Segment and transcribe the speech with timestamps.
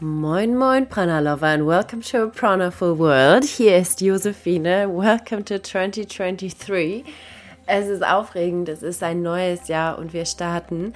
[0.00, 3.42] Moin, moin, Prana Lover, and welcome to a Pranaful World.
[3.42, 4.86] Hier ist Josephine.
[4.86, 7.02] Welcome to 2023.
[7.66, 10.92] Es ist aufregend, es ist ein neues Jahr und wir starten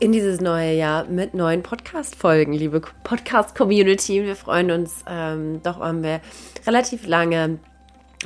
[0.00, 4.24] in dieses neue Jahr mit neuen Podcast-Folgen, liebe Podcast-Community.
[4.24, 6.20] Wir freuen uns, ähm, doch waren wir
[6.66, 7.60] relativ lange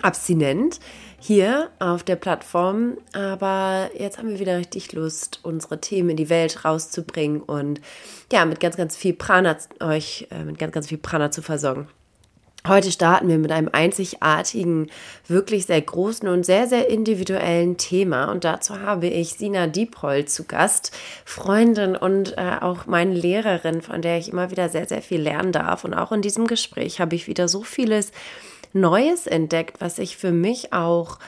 [0.01, 0.81] abstinent
[1.19, 2.99] hier auf der Plattform.
[3.13, 7.81] Aber jetzt haben wir wieder richtig Lust, unsere Themen in die Welt rauszubringen und
[8.33, 11.89] ja, mit ganz, ganz viel Prana euch äh, mit ganz, ganz viel Prana zu versorgen.
[12.67, 14.91] Heute starten wir mit einem einzigartigen,
[15.29, 18.25] wirklich sehr großen und sehr, sehr individuellen Thema.
[18.25, 20.91] Und dazu habe ich Sina Diephold zu Gast,
[21.25, 25.53] Freundin und äh, auch meine Lehrerin, von der ich immer wieder sehr, sehr viel lernen
[25.53, 25.85] darf.
[25.85, 28.11] Und auch in diesem Gespräch habe ich wieder so vieles
[28.81, 31.19] Neues entdeckt, was sich für mich auch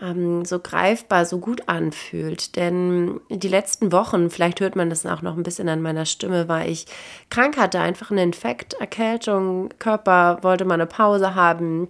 [0.00, 2.56] ähm, so greifbar, so gut anfühlt.
[2.56, 6.48] Denn die letzten Wochen, vielleicht hört man das auch noch ein bisschen an meiner Stimme,
[6.48, 6.86] war ich
[7.30, 11.88] krank, hatte einfach einen Infekt, Erkältung, Körper wollte mal eine Pause haben.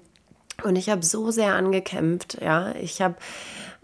[0.62, 2.74] Und ich habe so sehr angekämpft, ja.
[2.76, 3.16] Ich habe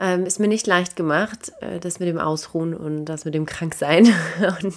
[0.03, 3.47] ähm, ist mir nicht leicht gemacht, äh, das mit dem Ausruhen und das mit dem
[3.47, 4.06] Kranksein.
[4.62, 4.75] und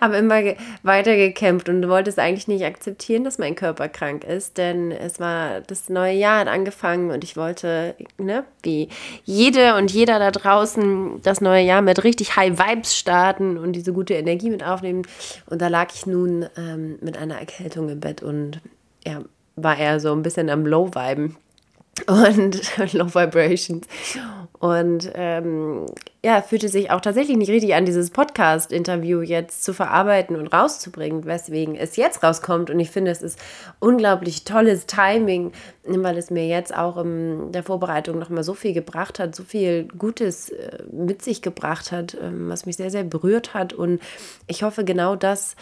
[0.00, 0.40] habe immer
[0.82, 5.20] weiter gekämpft und wollte es eigentlich nicht akzeptieren, dass mein Körper krank ist, denn es
[5.20, 8.88] war das neue Jahr hat angefangen und ich wollte, ne, wie
[9.24, 13.92] jede und jeder da draußen das neue Jahr mit richtig High Vibes starten und diese
[13.92, 15.02] gute Energie mit aufnehmen.
[15.50, 18.60] Und da lag ich nun ähm, mit einer Erkältung im Bett und
[19.04, 19.20] ja,
[19.56, 21.36] war eher so ein bisschen am Low-Viben
[22.06, 22.62] und
[22.94, 23.86] Low Vibrations.
[24.62, 25.86] Und ähm,
[26.24, 31.24] ja, fühlte sich auch tatsächlich nicht richtig an, dieses Podcast-Interview jetzt zu verarbeiten und rauszubringen,
[31.24, 32.70] weswegen es jetzt rauskommt.
[32.70, 33.40] Und ich finde, es ist
[33.80, 35.50] unglaublich tolles Timing,
[35.82, 39.88] weil es mir jetzt auch in der Vorbereitung nochmal so viel gebracht hat, so viel
[39.98, 43.72] Gutes äh, mit sich gebracht hat, ähm, was mich sehr, sehr berührt hat.
[43.72, 44.00] Und
[44.46, 45.56] ich hoffe, genau das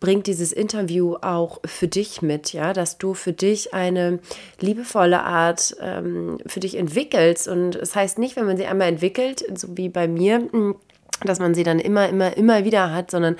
[0.00, 4.18] bringt dieses Interview auch für dich mit, ja, dass du für dich eine
[4.60, 7.48] liebevolle Art ähm, für dich entwickelst.
[7.48, 10.76] Und es das heißt nicht, wenn man sie einmal entwickelt, so wie bei mir, hm,
[11.24, 13.36] dass man sie dann immer, immer, immer wieder hat, sondern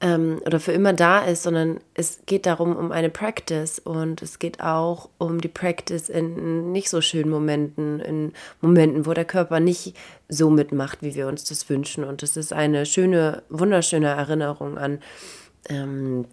[0.00, 4.38] ähm, oder für immer da ist, sondern es geht darum um eine Practice und es
[4.38, 9.58] geht auch um die Practice in nicht so schönen Momenten, in Momenten, wo der Körper
[9.58, 9.96] nicht
[10.28, 12.04] so mitmacht, wie wir uns das wünschen.
[12.04, 15.00] Und es ist eine schöne, wunderschöne Erinnerung an
[15.68, 16.26] ähm,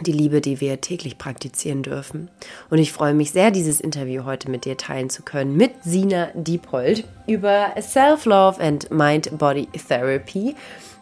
[0.00, 2.28] die Liebe, die wir täglich praktizieren dürfen.
[2.70, 6.28] Und ich freue mich sehr, dieses Interview heute mit dir teilen zu können, mit Sina
[6.34, 10.54] Diepold über Self-Love and Mind-Body Therapy.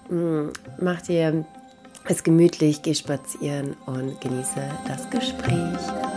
[0.09, 0.49] Mm,
[0.81, 1.45] mach dir
[2.09, 6.16] es gemütlich, geh spazieren und genieße das Gespräch.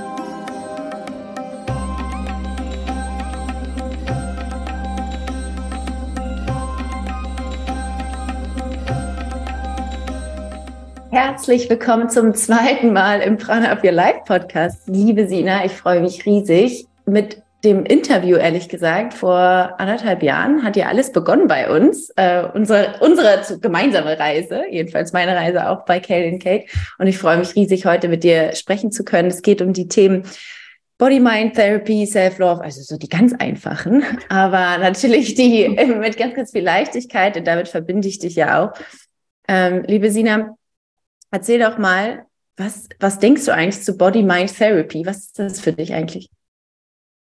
[11.11, 14.87] Herzlich willkommen zum zweiten Mal im Prana Up Your Life Podcast.
[14.87, 16.85] Liebe Sina, ich freue mich riesig.
[17.07, 22.11] Mit dem Interview, ehrlich gesagt, vor anderthalb Jahren hat ja alles begonnen bei uns.
[22.15, 26.67] Äh, unsere, unsere gemeinsame Reise, jedenfalls meine Reise auch bei Kale Cake.
[26.99, 29.29] Und ich freue mich riesig, heute mit dir sprechen zu können.
[29.29, 30.25] Es geht um die Themen
[30.99, 36.51] Body Mind Therapy, Self-Love, also so die ganz einfachen, aber natürlich die mit ganz, ganz
[36.51, 38.73] viel Leichtigkeit und damit verbinde ich dich ja auch.
[39.47, 40.55] Ähm, liebe Sina,
[41.31, 42.25] Erzähl doch mal,
[42.57, 45.06] was, was denkst du eigentlich zu Body-Mind-Therapy?
[45.06, 46.29] Was ist das für dich eigentlich?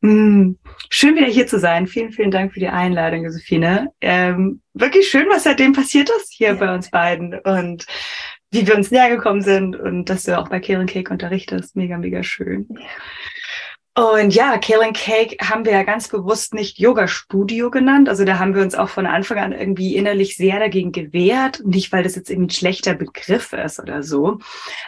[0.02, 1.88] Hm, schön wieder hier zu sein.
[1.88, 3.92] Vielen, vielen Dank für die Einladung, Josephine.
[4.02, 6.54] Ähm, wirklich schön, was seitdem passiert ist hier ja.
[6.54, 7.86] bei uns beiden und
[8.52, 11.76] wie wir uns näher gekommen sind und dass du auch bei Karen Cake unterrichtest.
[11.76, 12.68] Mega, mega schön.
[12.70, 12.86] Ja.
[13.98, 18.10] Und ja, Kale Cake haben wir ja ganz bewusst nicht Yoga Studio genannt.
[18.10, 21.62] Also da haben wir uns auch von Anfang an irgendwie innerlich sehr dagegen gewehrt.
[21.64, 24.40] Nicht, weil das jetzt irgendwie ein schlechter Begriff ist oder so,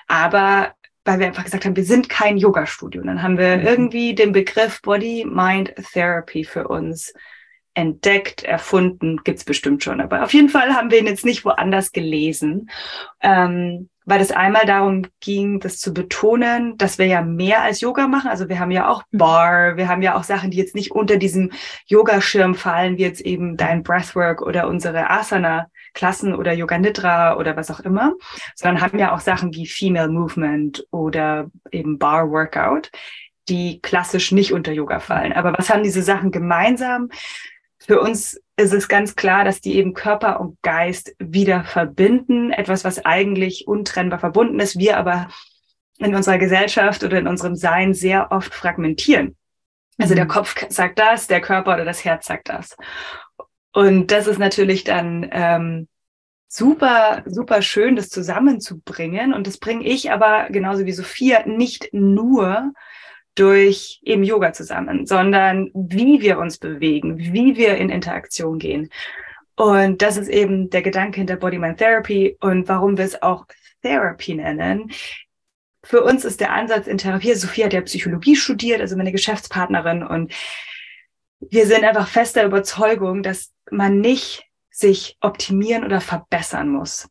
[0.07, 0.73] aber
[1.05, 2.99] weil wir einfach gesagt haben, wir sind kein Yoga Studio.
[2.99, 3.65] Und dann haben wir mhm.
[3.65, 7.13] irgendwie den Begriff Body Mind Therapy für uns
[7.77, 10.01] entdeckt, erfunden, gibt's bestimmt schon.
[10.01, 12.71] Aber auf jeden Fall haben wir ihn jetzt nicht woanders gelesen.
[13.21, 18.07] Ähm, weil es einmal darum ging, das zu betonen, dass wir ja mehr als Yoga
[18.07, 18.29] machen.
[18.29, 19.17] Also wir haben ja auch mhm.
[19.17, 21.51] Bar, wir haben ja auch Sachen, die jetzt nicht unter diesem
[21.87, 27.69] Yogaschirm fallen, wie jetzt eben dein Breathwork oder unsere Asana-Klassen oder Yoga Nidra oder was
[27.69, 28.13] auch immer,
[28.55, 32.89] sondern haben ja auch Sachen wie Female Movement oder eben Bar Workout,
[33.49, 35.33] die klassisch nicht unter Yoga fallen.
[35.33, 37.09] Aber was haben diese Sachen gemeinsam?
[37.79, 42.51] Für uns ist es ganz klar, dass die eben Körper und Geist wieder verbinden.
[42.51, 45.29] Etwas, was eigentlich untrennbar verbunden ist, wir aber
[45.99, 49.35] in unserer Gesellschaft oder in unserem Sein sehr oft fragmentieren.
[49.97, 50.29] Also der mhm.
[50.29, 52.75] Kopf sagt das, der Körper oder das Herz sagt das.
[53.73, 55.87] Und das ist natürlich dann ähm,
[56.47, 59.33] super, super schön, das zusammenzubringen.
[59.33, 62.73] Und das bringe ich aber genauso wie Sophia nicht nur
[63.37, 68.89] durch eben Yoga zusammen, sondern wie wir uns bewegen, wie wir in Interaktion gehen.
[69.55, 73.45] Und das ist eben der Gedanke hinter Body Mind Therapy und warum wir es auch
[73.81, 74.91] Therapy nennen.
[75.83, 80.03] Für uns ist der Ansatz in Therapie, Sophia hat ja Psychologie studiert, also meine Geschäftspartnerin
[80.03, 80.33] und
[81.39, 87.07] wir sind einfach fester Überzeugung, dass man nicht sich optimieren oder verbessern muss,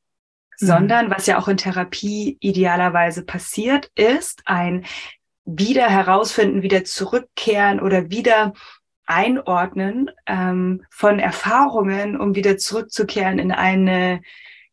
[0.60, 0.66] mhm.
[0.66, 4.84] sondern was ja auch in Therapie idealerweise passiert, ist ein
[5.46, 8.52] wieder herausfinden, wieder zurückkehren oder wieder
[9.06, 14.20] einordnen ähm, von Erfahrungen, um wieder zurückzukehren in eine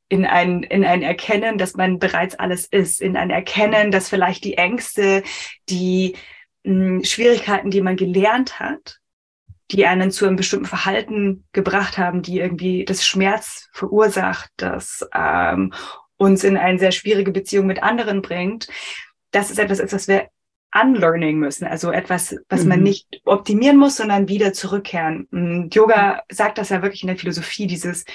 [0.10, 4.44] in ein, in ein Erkennen, dass man bereits alles ist, in ein Erkennen, dass vielleicht
[4.44, 5.24] die Ängste,
[5.70, 6.16] die
[6.64, 9.00] mh, hm, Schwierigkeiten, die man gelernt hat,
[9.72, 15.74] die einen zu einem bestimmten Verhalten gebracht haben, die irgendwie das Schmerz verursacht, das ähm,
[16.18, 18.68] uns in eine sehr schwierige Beziehung mit anderen bringt,
[19.31, 20.30] das ist etwas, was wir
[20.74, 22.70] unlearning müssen, also etwas, was mhm.
[22.70, 25.28] man nicht optimieren muss, sondern wieder zurückkehren.
[25.31, 28.06] Und Yoga sagt das ja wirklich in der Philosophie, dieses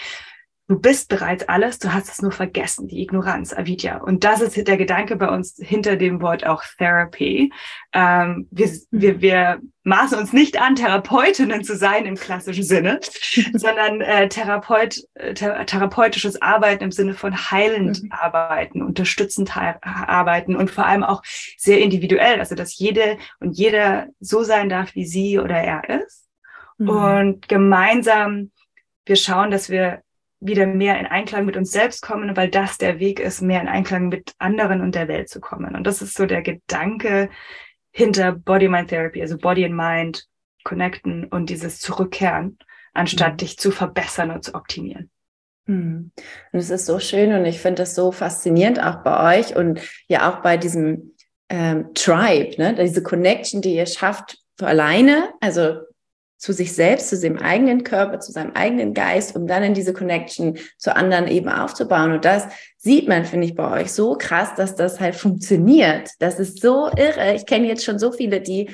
[0.68, 4.02] Du bist bereits alles, du hast es nur vergessen, die Ignoranz, Avidya.
[4.02, 7.50] Und das ist der Gedanke bei uns hinter dem Wort auch Therapy.
[7.94, 8.80] Ähm, wir, mhm.
[8.90, 13.00] wir, wir maßen uns nicht an, Therapeutinnen zu sein im klassischen Sinne,
[13.54, 18.12] sondern äh, Therapeut, äh, therapeutisches Arbeiten im Sinne von heilend mhm.
[18.12, 21.22] arbeiten, unterstützend arbeiten und vor allem auch
[21.56, 26.28] sehr individuell, also dass jede und jeder so sein darf, wie sie oder er ist.
[26.76, 26.88] Mhm.
[26.90, 28.50] Und gemeinsam
[29.06, 30.02] wir schauen, dass wir
[30.40, 33.68] wieder mehr in Einklang mit uns selbst kommen, weil das der Weg ist, mehr in
[33.68, 35.74] Einklang mit anderen und der Welt zu kommen.
[35.74, 37.30] Und das ist so der Gedanke
[37.90, 40.26] hinter Body-Mind-Therapy, also Body and Mind
[40.64, 42.58] connecten und dieses Zurückkehren,
[42.92, 43.36] anstatt mhm.
[43.38, 45.10] dich zu verbessern und zu optimieren.
[45.66, 46.12] Mhm.
[46.52, 49.80] Und es ist so schön und ich finde es so faszinierend auch bei euch und
[50.06, 51.14] ja auch bei diesem
[51.48, 52.74] ähm, Tribe, ne?
[52.74, 55.78] diese Connection, die ihr schafft alleine, also
[56.38, 59.92] zu sich selbst, zu seinem eigenen Körper, zu seinem eigenen Geist, um dann in diese
[59.92, 62.12] Connection zu anderen eben aufzubauen.
[62.12, 62.46] Und das
[62.76, 66.10] sieht man, finde ich, bei euch so krass, dass das halt funktioniert.
[66.20, 67.34] Das ist so irre.
[67.34, 68.70] Ich kenne jetzt schon so viele, die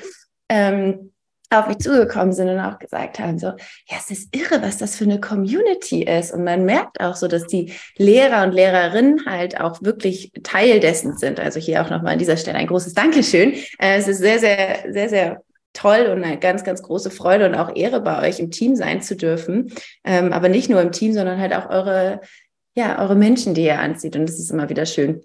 [0.51, 1.11] ähm,
[1.51, 4.97] auf mich zugekommen sind und auch gesagt haben, so, ja, es ist irre, was das
[4.97, 6.33] für eine Community ist.
[6.33, 11.17] Und man merkt auch so, dass die Lehrer und Lehrerinnen halt auch wirklich Teil dessen
[11.17, 11.41] sind.
[11.41, 13.55] Also hier auch nochmal an dieser Stelle ein großes Dankeschön.
[13.79, 15.43] Äh, es ist sehr, sehr, sehr, sehr
[15.75, 19.03] toll und eine ganz, ganz große Freude und auch Ehre bei euch im Team sein
[19.03, 19.73] zu dürfen.
[20.05, 22.21] Ähm, aber nicht nur im Team, sondern halt auch eure,
[22.75, 24.17] ja, eure Menschen, die ihr anzieht.
[24.17, 25.23] Und das ist immer wieder schön.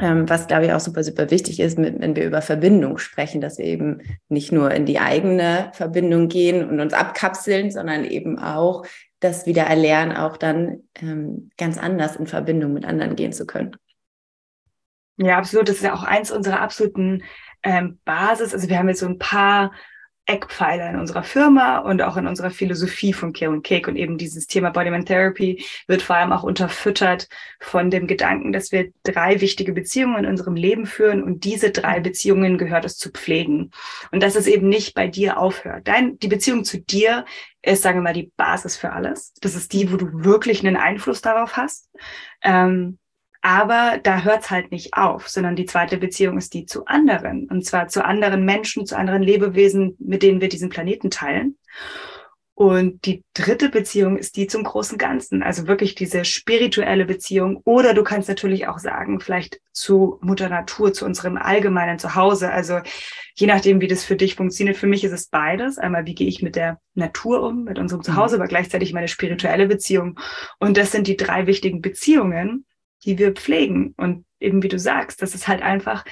[0.00, 3.40] Ähm, was, glaube ich, auch super, super wichtig ist, mit, wenn wir über Verbindung sprechen,
[3.40, 8.38] dass wir eben nicht nur in die eigene Verbindung gehen und uns abkapseln, sondern eben
[8.38, 8.86] auch
[9.18, 13.76] das wieder erlernen, auch dann ähm, ganz anders in Verbindung mit anderen gehen zu können.
[15.16, 15.68] Ja, absolut.
[15.68, 17.24] Das ist ja auch eins unserer absoluten
[17.62, 18.54] ähm, Basis.
[18.54, 19.72] Also wir haben jetzt so ein paar
[20.28, 23.90] Eckpfeiler in unserer Firma und auch in unserer Philosophie von Care und Cake.
[23.90, 27.28] Und eben dieses Thema Bodyman Therapy wird vor allem auch unterfüttert
[27.60, 32.00] von dem Gedanken, dass wir drei wichtige Beziehungen in unserem Leben führen und diese drei
[32.00, 33.70] Beziehungen gehört es zu pflegen.
[34.12, 35.88] Und dass es eben nicht bei dir aufhört.
[35.88, 37.24] Dein, die Beziehung zu dir
[37.62, 39.32] ist, sagen wir mal, die Basis für alles.
[39.40, 41.88] Das ist die, wo du wirklich einen Einfluss darauf hast.
[42.42, 42.98] Ähm,
[43.48, 47.48] aber da hört's halt nicht auf, sondern die zweite Beziehung ist die zu anderen.
[47.48, 51.56] Und zwar zu anderen Menschen, zu anderen Lebewesen, mit denen wir diesen Planeten teilen.
[52.52, 57.62] Und die dritte Beziehung ist die zum großen Ganzen, also wirklich diese spirituelle Beziehung.
[57.64, 62.52] Oder du kannst natürlich auch sagen, vielleicht zu Mutter Natur, zu unserem allgemeinen Zuhause.
[62.52, 62.80] Also
[63.34, 64.76] je nachdem, wie das für dich funktioniert.
[64.76, 65.78] Für mich ist es beides.
[65.78, 68.42] Einmal, wie gehe ich mit der Natur um, mit unserem Zuhause, mhm.
[68.42, 70.20] aber gleichzeitig meine spirituelle Beziehung.
[70.58, 72.66] Und das sind die drei wichtigen Beziehungen,
[73.04, 73.94] die wir pflegen.
[73.96, 76.04] Und eben wie du sagst, dass es halt einfach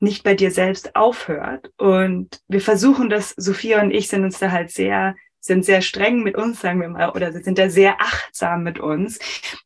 [0.00, 1.70] nicht bei dir selbst aufhört.
[1.78, 6.22] Und wir versuchen das, Sophia und ich sind uns da halt sehr, sind sehr streng
[6.22, 9.18] mit uns, sagen wir mal, oder sind da sehr achtsam mit uns,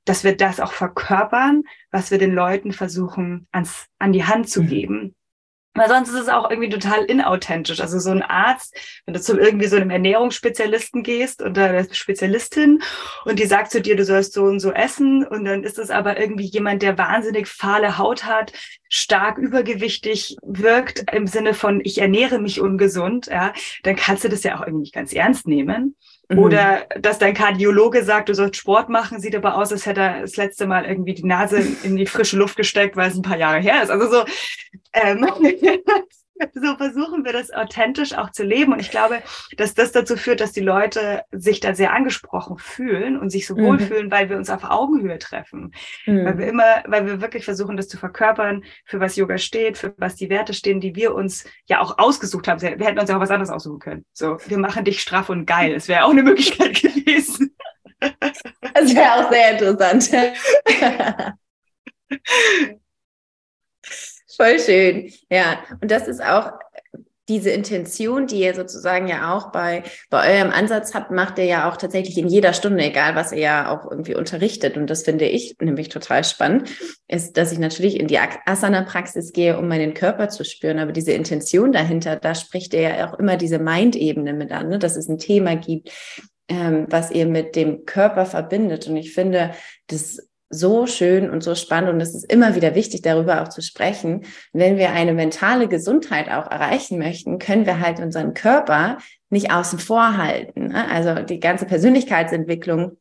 [0.05, 4.63] dass wir das auch verkörpern, was wir den Leuten versuchen ans, an die Hand zu
[4.63, 4.69] mhm.
[4.69, 5.15] geben.
[5.77, 7.81] Weil sonst ist es auch irgendwie total inauthentisch.
[7.81, 12.83] Also so ein Arzt, wenn du zu irgendwie so einem Ernährungsspezialisten gehst oder der Spezialistin
[13.25, 15.91] und die sagt zu dir, du sollst so und so essen und dann ist es
[15.91, 18.53] aber irgendwie jemand, der wahnsinnig fahle Haut hat,
[18.89, 23.53] stark übergewichtig wirkt im Sinne von ich ernähre mich ungesund, ja,
[23.83, 25.97] dann kannst du das ja auch irgendwie nicht ganz ernst nehmen.
[26.29, 26.39] Mhm.
[26.39, 30.21] Oder dass dein Kardiologe sagt, du sollst Sport machen, sieht aber aus, als hätte er
[30.23, 33.39] das letzte Mal irgendwie die Nase in die frische Luft gesteckt, weil es ein paar
[33.39, 33.91] Jahre her ist.
[33.91, 34.25] Also so,
[34.93, 35.25] ähm,
[36.55, 38.73] so versuchen wir das authentisch auch zu leben.
[38.73, 39.23] Und ich glaube,
[39.57, 43.57] dass das dazu führt, dass die Leute sich da sehr angesprochen fühlen und sich so
[43.57, 43.79] mhm.
[43.81, 45.73] fühlen, weil wir uns auf Augenhöhe treffen.
[46.07, 46.25] Mhm.
[46.25, 49.95] Weil wir immer, weil wir wirklich versuchen, das zu verkörpern, für was Yoga steht, für
[49.97, 52.61] was die Werte stehen, die wir uns ja auch ausgesucht haben.
[52.61, 54.05] Wir hätten uns ja auch was anderes aussuchen können.
[54.13, 55.75] So, wir machen dich straff und geil.
[55.75, 57.55] Das wäre auch eine Möglichkeit gewesen.
[58.01, 60.11] Das wäre auch sehr interessant.
[64.37, 65.13] Voll schön.
[65.31, 66.53] Ja, und das ist auch
[67.29, 71.69] diese Intention, die ihr sozusagen ja auch bei, bei eurem Ansatz habt, macht ihr ja
[71.69, 74.77] auch tatsächlich in jeder Stunde, egal was ihr ja auch irgendwie unterrichtet.
[74.77, 76.71] Und das finde ich nämlich total spannend,
[77.09, 80.79] ist, dass ich natürlich in die Asana-Praxis gehe, um meinen Körper zu spüren.
[80.79, 84.79] Aber diese Intention dahinter, da spricht ihr ja auch immer diese Mind-Ebene mit an, ne?
[84.79, 85.91] dass es ein Thema gibt,
[86.49, 88.87] ähm, was ihr mit dem Körper verbindet.
[88.87, 89.51] Und ich finde,
[89.89, 93.63] das so schön und so spannend und es ist immer wieder wichtig, darüber auch zu
[93.63, 94.25] sprechen.
[94.53, 98.99] Wenn wir eine mentale Gesundheit auch erreichen möchten, können wir halt unseren Körper
[99.29, 100.69] nicht außen vor halten.
[100.69, 100.89] Ne?
[100.89, 102.97] Also die ganze Persönlichkeitsentwicklung,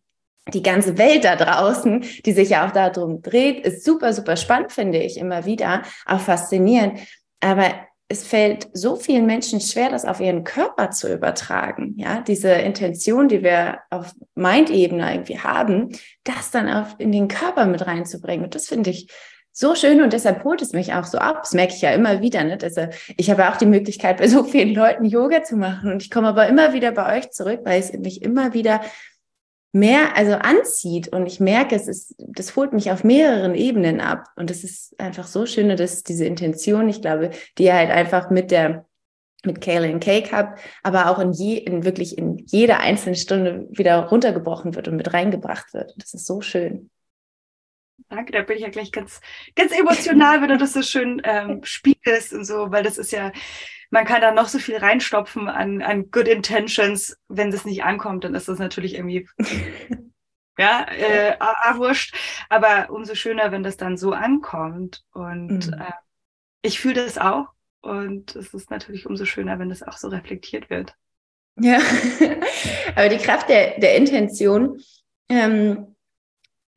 [0.54, 4.72] die ganze Welt da draußen, die sich ja auch darum dreht, ist super, super spannend,
[4.72, 7.00] finde ich immer wieder, auch faszinierend.
[7.42, 7.74] Aber
[8.08, 11.96] es fällt so vielen Menschen schwer, das auf ihren Körper zu übertragen.
[11.98, 15.90] Ja, diese Intention, die wir auf Mind-Ebene irgendwie haben,
[16.24, 18.46] das dann auch in den Körper mit reinzubringen.
[18.46, 19.10] Und das finde ich
[19.52, 21.44] so schön und deshalb holt es mich auch so ab.
[21.44, 22.44] Das merke ich ja immer wieder.
[22.44, 22.58] Ne?
[22.62, 26.12] Also ich habe auch die Möglichkeit, bei so vielen Leuten Yoga zu machen und ich
[26.12, 28.82] komme aber immer wieder bei euch zurück, weil es mich immer wieder
[29.76, 34.30] mehr, also anzieht und ich merke, es ist, das holt mich auf mehreren Ebenen ab
[34.38, 38.52] und es ist einfach so schön, dass diese Intention, ich glaube, die halt einfach mit
[38.52, 38.86] der
[39.44, 43.68] mit Kale and Cake habt, aber auch in, je, in wirklich in jeder einzelnen Stunde
[43.70, 45.94] wieder runtergebrochen wird und mit reingebracht wird.
[45.98, 46.90] Das ist so schön.
[48.10, 49.22] Danke, da bin ich ja gleich ganz,
[49.56, 53.32] ganz emotional, wenn du das so schön ähm, spiegelst und so, weil das ist ja,
[53.96, 57.18] man kann da noch so viel reinstopfen an, an Good Intentions.
[57.30, 59.30] Wenn es nicht ankommt, dann ist das natürlich irgendwie
[60.58, 61.38] ja, äh,
[61.78, 62.14] wurscht.
[62.50, 65.06] Aber umso schöner, wenn das dann so ankommt.
[65.14, 65.74] Und mhm.
[65.76, 65.94] äh,
[66.62, 67.48] ich fühle das auch.
[67.80, 70.94] Und es ist natürlich umso schöner, wenn das auch so reflektiert wird.
[71.58, 71.80] Ja,
[72.98, 74.78] aber die Kraft der, der Intention
[75.30, 75.95] ähm,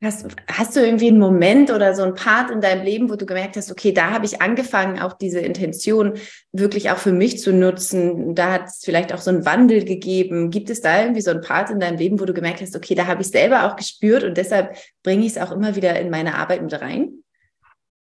[0.01, 3.25] Hast, hast du irgendwie einen Moment oder so einen Part in deinem Leben, wo du
[3.25, 6.13] gemerkt hast, okay, da habe ich angefangen, auch diese Intention
[6.53, 8.33] wirklich auch für mich zu nutzen.
[8.33, 10.51] Da hat es vielleicht auch so einen Wandel gegeben.
[10.51, 12.95] Gibt es da irgendwie so einen Part in deinem Leben, wo du gemerkt hast, okay,
[12.95, 16.09] da habe ich selber auch gespürt und deshalb bringe ich es auch immer wieder in
[16.09, 17.23] meine Arbeit mit rein?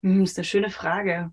[0.02, 1.32] Hm, das ist eine schöne Frage.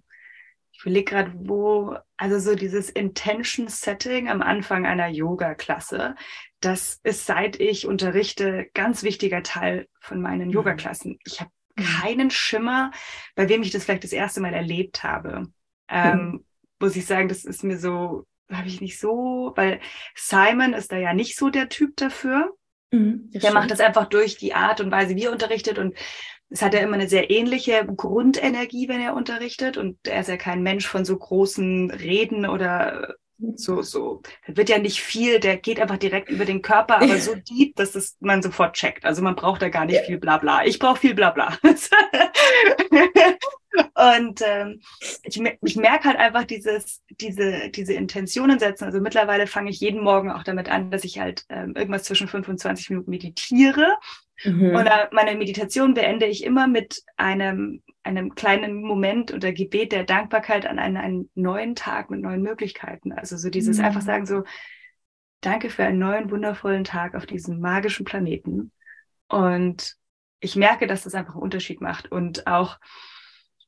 [0.82, 6.16] Ich überlege gerade, wo, also so dieses Intention Setting am Anfang einer Yoga-Klasse,
[6.60, 10.54] das ist, seit ich unterrichte, ganz wichtiger Teil von meinen mhm.
[10.56, 11.20] Yoga-Klassen.
[11.24, 11.84] Ich habe mhm.
[11.84, 12.90] keinen Schimmer,
[13.36, 15.52] bei wem ich das vielleicht das erste Mal erlebt habe.
[15.88, 16.46] Ähm, mhm.
[16.80, 19.82] Muss ich sagen, das ist mir so, habe ich nicht so, weil
[20.16, 22.58] Simon ist da ja nicht so der Typ dafür.
[22.90, 23.54] Mhm, der stimmt.
[23.54, 25.96] macht das einfach durch die Art und Weise, wie er unterrichtet und
[26.52, 30.38] es hat ja immer eine sehr ähnliche Grundenergie, wenn er unterrichtet und er ist ja
[30.38, 33.16] kein Mensch von so großen Reden oder
[33.56, 37.18] so, so, da wird ja nicht viel, der geht einfach direkt über den Körper, aber
[37.18, 39.04] so deep, dass das man sofort checkt.
[39.06, 40.04] Also man braucht da gar nicht ja.
[40.04, 40.66] viel Blabla.
[40.66, 41.58] Ich brauche viel Blabla.
[43.96, 44.82] Und ähm,
[45.24, 48.84] ich, ich merke halt einfach dieses, diese, diese Intentionen setzen.
[48.84, 52.28] Also mittlerweile fange ich jeden Morgen auch damit an, dass ich halt ähm, irgendwas zwischen
[52.28, 53.98] 25 Minuten meditiere.
[54.44, 54.76] Mhm.
[54.76, 60.66] Und meine Meditation beende ich immer mit einem, einem kleinen Moment oder Gebet der Dankbarkeit
[60.66, 63.12] an einen, einen neuen Tag mit neuen Möglichkeiten.
[63.12, 63.86] Also so dieses mhm.
[63.86, 64.44] einfach sagen so,
[65.42, 68.72] danke für einen neuen, wundervollen Tag auf diesem magischen Planeten.
[69.28, 69.96] Und
[70.40, 72.12] ich merke, dass das einfach einen Unterschied macht.
[72.12, 72.80] Und auch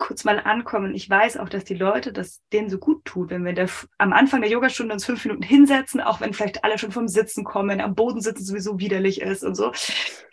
[0.04, 0.94] kurz mal ankommen.
[0.96, 4.12] Ich weiß auch, dass die Leute das denen so gut tut, wenn wir der, am
[4.12, 7.80] Anfang der Yogastunde uns fünf Minuten hinsetzen, auch wenn vielleicht alle schon vom Sitzen kommen,
[7.80, 9.72] am Boden sitzen sowieso widerlich ist und so.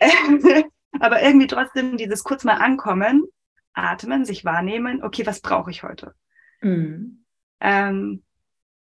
[0.99, 3.23] Aber irgendwie trotzdem dieses kurz mal ankommen,
[3.71, 6.15] atmen, sich wahrnehmen, okay, was brauche ich heute?
[6.59, 7.23] Mhm.
[7.61, 8.23] Ähm,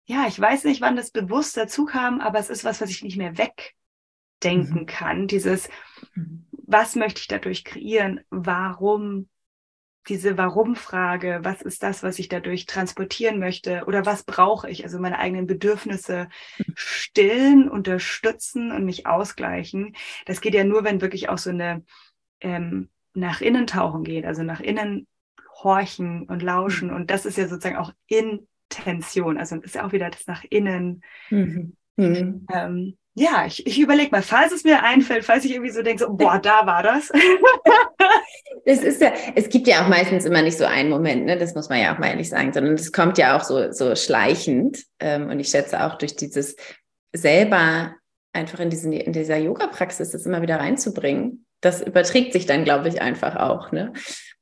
[0.06, 3.04] ja, ich weiß nicht, wann das bewusst dazu kam, aber es ist was, was ich
[3.04, 4.86] nicht mehr wegdenken mhm.
[4.88, 5.28] kann.
[5.28, 5.70] Dieses,
[6.16, 6.48] mhm.
[6.52, 8.22] was möchte ich dadurch kreieren?
[8.32, 9.30] Warum
[10.10, 15.00] diese Warum-Frage, was ist das, was ich dadurch transportieren möchte oder was brauche ich, also
[15.00, 16.30] meine eigenen Bedürfnisse
[16.76, 19.96] stillen, unterstützen und mich ausgleichen.
[20.26, 21.84] Das geht ja nur, wenn wirklich auch so eine
[22.42, 25.08] ähm, nach innen tauchen geht, also nach innen
[25.64, 26.92] horchen und lauschen.
[26.92, 31.04] Und das ist ja sozusagen auch Intention, also ist ja auch wieder das nach innen.
[31.30, 31.76] Mhm.
[31.96, 32.48] Mhm.
[32.52, 36.04] Ähm, ja, ich, ich überlege mal, falls es mir einfällt, falls ich irgendwie so denke,
[36.04, 37.10] so, boah, da war das.
[38.66, 41.38] das ist ja, es gibt ja auch meistens immer nicht so einen Moment, ne?
[41.38, 43.96] das muss man ja auch mal ehrlich sagen, sondern es kommt ja auch so, so
[43.96, 44.84] schleichend.
[45.00, 46.56] Ähm, und ich schätze auch durch dieses
[47.16, 47.96] selber
[48.34, 52.90] einfach in, diesen, in dieser Yoga-Praxis das immer wieder reinzubringen, das überträgt sich dann, glaube
[52.90, 53.72] ich, einfach auch.
[53.72, 53.94] Ne?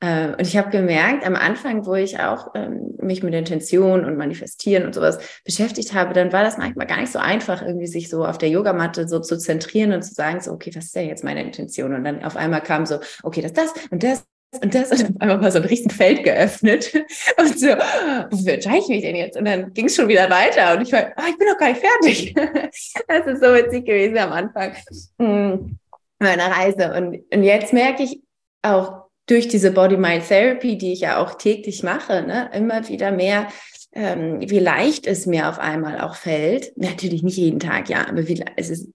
[0.01, 4.17] Äh, und ich habe gemerkt, am Anfang, wo ich auch ähm, mich mit Intention und
[4.17, 8.09] Manifestieren und sowas beschäftigt habe, dann war das manchmal gar nicht so einfach, irgendwie sich
[8.09, 11.07] so auf der Yogamatte so zu zentrieren und zu sagen, so, okay, was ist denn
[11.07, 11.93] jetzt meine Intention?
[11.93, 14.25] Und dann auf einmal kam so, okay, das, das und das
[14.61, 16.93] und das und auf einmal war so ein riesen Feld geöffnet
[17.37, 19.37] und so, wofür entscheide ich mich denn jetzt?
[19.37, 21.69] Und dann ging es schon wieder weiter und ich war, oh, ich bin noch gar
[21.69, 22.33] nicht fertig.
[23.07, 24.73] das ist so witzig gewesen am Anfang
[25.19, 25.77] hm,
[26.19, 26.91] meiner Reise.
[26.93, 28.21] Und, und jetzt merke ich
[28.63, 29.00] auch
[29.31, 33.47] durch diese Body-Mind-Therapy, die ich ja auch täglich mache, ne, immer wieder mehr,
[33.93, 36.77] ähm, wie leicht es mir auf einmal auch fällt.
[36.77, 38.89] Natürlich nicht jeden Tag, ja, aber wie, es ist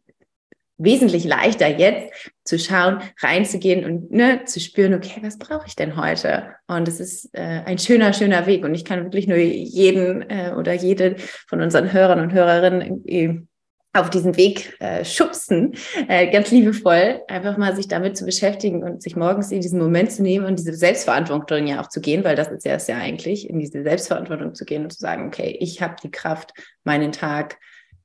[0.76, 2.12] wesentlich leichter jetzt
[2.44, 6.50] zu schauen, reinzugehen und ne, zu spüren, okay, was brauche ich denn heute?
[6.66, 8.62] Und es ist äh, ein schöner, schöner Weg.
[8.62, 11.16] Und ich kann wirklich nur jeden äh, oder jede
[11.48, 13.06] von unseren Hörern und Hörerinnen
[13.96, 15.74] auf diesen Weg äh, schubsen,
[16.08, 20.12] äh, ganz liebevoll, einfach mal sich damit zu beschäftigen und sich morgens in diesen Moment
[20.12, 22.98] zu nehmen und diese Selbstverantwortung ja auch zu gehen, weil das ist ja es ja
[22.98, 26.52] eigentlich, in diese Selbstverantwortung zu gehen und zu sagen, okay, ich habe die Kraft,
[26.84, 27.58] meinen Tag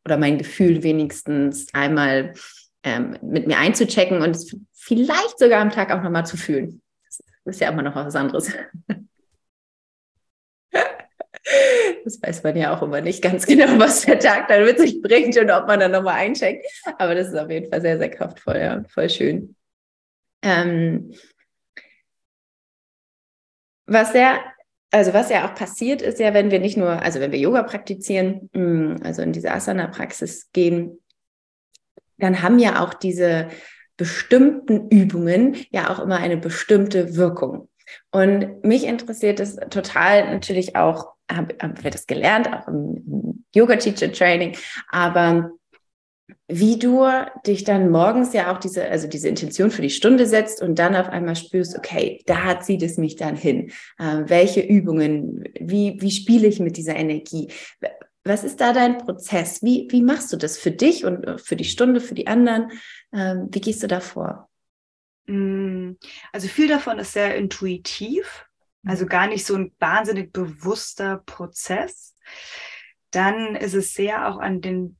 [0.05, 2.33] oder mein Gefühl wenigstens einmal
[2.83, 6.81] ähm, mit mir einzuchecken und es vielleicht sogar am Tag auch nochmal zu fühlen.
[7.45, 8.51] Das ist ja immer noch was anderes.
[12.03, 15.01] Das weiß man ja auch immer nicht ganz genau, was der Tag dann mit sich
[15.01, 16.65] bringt und ob man dann nochmal eincheckt.
[16.97, 19.55] Aber das ist auf jeden Fall sehr, sehr kraftvoll, ja, voll schön.
[20.41, 21.13] Ähm,
[23.85, 24.39] was ja,
[24.91, 27.63] also was ja auch passiert ist ja, wenn wir nicht nur, also wenn wir Yoga
[27.63, 30.99] praktizieren, mm, also in diese Asana-Praxis gehen,
[32.17, 33.49] dann haben ja auch diese
[33.97, 37.69] bestimmten Übungen ja auch immer eine bestimmte Wirkung.
[38.11, 44.57] Und mich interessiert es total natürlich auch, habe hab wir das gelernt, auch im Yoga-Teacher-Training,
[44.89, 45.51] aber
[46.47, 47.05] wie du
[47.45, 50.95] dich dann morgens ja auch diese, also diese Intention für die Stunde setzt und dann
[50.95, 53.71] auf einmal spürst, okay, da zieht es mich dann hin.
[53.97, 57.51] Äh, welche Übungen, wie, wie spiele ich mit dieser Energie?
[58.23, 59.63] Was ist da dein Prozess?
[59.63, 62.71] Wie, wie machst du das für dich und für die Stunde, für die anderen?
[63.13, 64.49] Ähm, wie gehst du da vor?
[65.27, 65.93] Mm,
[66.31, 68.45] also viel davon ist sehr intuitiv,
[68.85, 69.09] also mhm.
[69.09, 72.15] gar nicht so ein wahnsinnig bewusster Prozess.
[73.11, 74.97] Dann ist es sehr auch an den,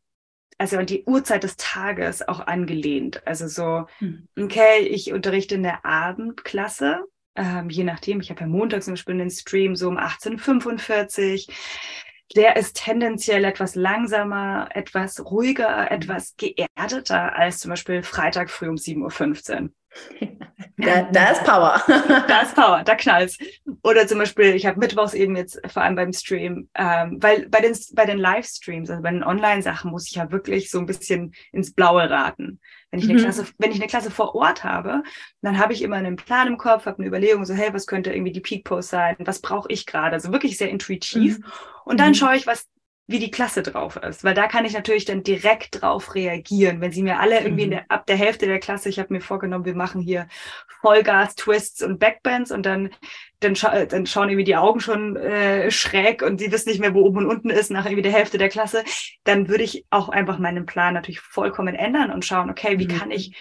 [0.58, 3.26] also an die Uhrzeit des Tages auch angelehnt.
[3.26, 4.28] Also so, mhm.
[4.40, 9.16] okay, ich unterrichte in der Abendklasse, ähm, je nachdem, ich habe ja montags zum Beispiel
[9.16, 11.50] einen Stream so um 18.45
[12.36, 18.76] der ist tendenziell etwas langsamer, etwas ruhiger, etwas geerdeter als zum Beispiel Freitag früh um
[18.76, 19.70] 7.15 Uhr.
[20.78, 21.84] Da, da ist Power.
[22.28, 23.38] da ist Power, da knallt's.
[23.84, 27.62] Oder zum Beispiel, ich habe mittwochs eben jetzt vor allem beim Stream, ähm, weil bei
[27.62, 31.34] den, bei den Livestreams, also bei den Online-Sachen, muss ich ja wirklich so ein bisschen
[31.52, 32.60] ins Blaue raten.
[32.92, 33.24] Wenn ich eine mhm.
[33.24, 35.04] Klasse, wenn ich eine Klasse vor Ort habe,
[35.42, 38.14] dann habe ich immer einen Plan im Kopf, habe eine Überlegung, so hey, was könnte
[38.14, 39.16] irgendwie die Peak Post sein?
[39.20, 40.14] Was brauche ich gerade?
[40.14, 41.40] Also wirklich sehr intuitiv.
[41.40, 41.46] Mhm.
[41.86, 42.16] Und dann mhm.
[42.16, 42.68] schaue ich, was
[43.12, 46.92] wie die Klasse drauf ist, weil da kann ich natürlich dann direkt drauf reagieren, wenn
[46.92, 47.72] sie mir alle irgendwie mhm.
[47.72, 50.28] der, ab der Hälfte der Klasse, ich habe mir vorgenommen, wir machen hier
[50.82, 52.92] Vollgas, Twists und Backbends und dann
[53.42, 56.94] dann, scha dann schauen irgendwie die Augen schon äh, schräg und sie wissen nicht mehr,
[56.94, 58.84] wo oben und unten ist nach irgendwie der Hälfte der Klasse,
[59.24, 63.00] dann würde ich auch einfach meinen Plan natürlich vollkommen ändern und schauen, okay, wie mhm.
[63.00, 63.36] kann ich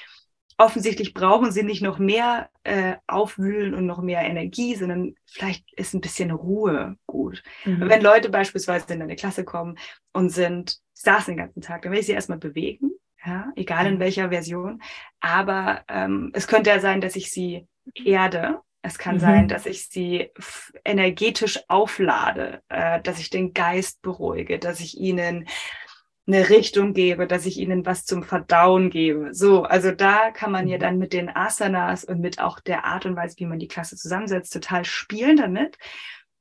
[0.61, 5.95] offensichtlich brauchen sie nicht noch mehr äh, aufwühlen und noch mehr Energie, sondern vielleicht ist
[5.95, 7.43] ein bisschen Ruhe gut.
[7.65, 7.89] Mhm.
[7.89, 9.79] Wenn Leute beispielsweise in eine Klasse kommen
[10.13, 12.91] und sind, saßen den ganzen Tag, dann will ich sie erstmal bewegen,
[13.25, 14.01] ja, egal in mhm.
[14.01, 14.83] welcher Version.
[15.21, 18.61] Aber ähm, es könnte ja sein, dass ich sie erde.
[18.83, 19.21] Es kann mhm.
[19.21, 20.31] sein, dass ich sie
[20.85, 25.49] energetisch auflade, äh, dass ich den Geist beruhige, dass ich ihnen
[26.33, 29.35] eine Richtung gebe, dass ich ihnen was zum Verdauen gebe.
[29.35, 30.81] So, also da kann man ja mhm.
[30.81, 33.97] dann mit den Asanas und mit auch der Art und Weise, wie man die Klasse
[33.97, 35.77] zusammensetzt, total spielen damit.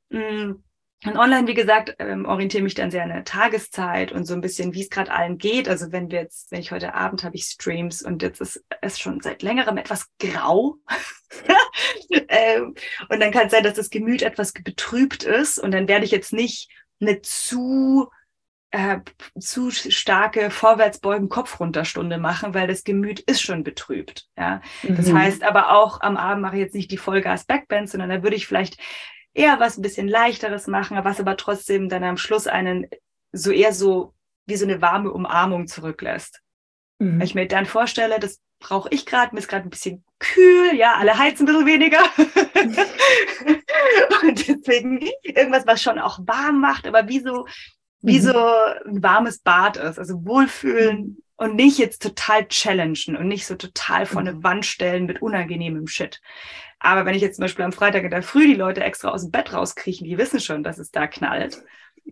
[0.10, 0.54] Mm,
[1.06, 4.42] und online, wie gesagt, ähm, orientiere mich dann sehr an der Tageszeit und so ein
[4.42, 5.70] bisschen, wie es gerade allen geht.
[5.70, 9.00] Also wenn wir jetzt, wenn ich heute Abend habe ich Streams und jetzt ist es
[9.00, 10.76] schon seit längerem etwas grau.
[12.28, 12.76] ähm,
[13.08, 16.12] und dann kann es sein, dass das Gemüt etwas betrübt ist und dann werde ich
[16.12, 18.10] jetzt nicht eine zu
[18.72, 19.00] äh,
[19.40, 24.28] zu starke Vorwärtsbeugen Kopf runter Stunde machen, weil das Gemüt ist schon betrübt.
[24.38, 24.96] Ja, mhm.
[24.96, 28.24] das heißt aber auch am Abend mache ich jetzt nicht die Vollgas Backband, sondern da
[28.24, 28.80] würde ich vielleicht
[29.34, 32.88] eher was ein bisschen leichteres machen, was aber trotzdem dann am Schluss einen
[33.32, 34.14] so eher so
[34.46, 36.42] wie so eine warme Umarmung zurücklässt.
[37.00, 37.20] Mhm.
[37.20, 40.76] Wenn ich mir dann vorstelle, das brauche ich gerade, mir ist gerade ein bisschen kühl,
[40.76, 42.04] ja, alle heizen ein bisschen weniger.
[44.24, 47.48] und deswegen irgendwas, was schon auch warm macht, aber wie so,
[48.02, 48.24] wie mhm.
[48.24, 48.38] so
[48.86, 51.18] ein warmes Bad ist, also wohlfühlen mhm.
[51.38, 54.44] und nicht jetzt total challengen und nicht so total vor eine mhm.
[54.44, 56.22] Wand stellen mit unangenehmem Shit.
[56.80, 59.24] Aber wenn ich jetzt zum Beispiel am Freitag in der Früh die Leute extra aus
[59.24, 61.62] dem Bett rauskriechen, die wissen schon, dass es da knallt.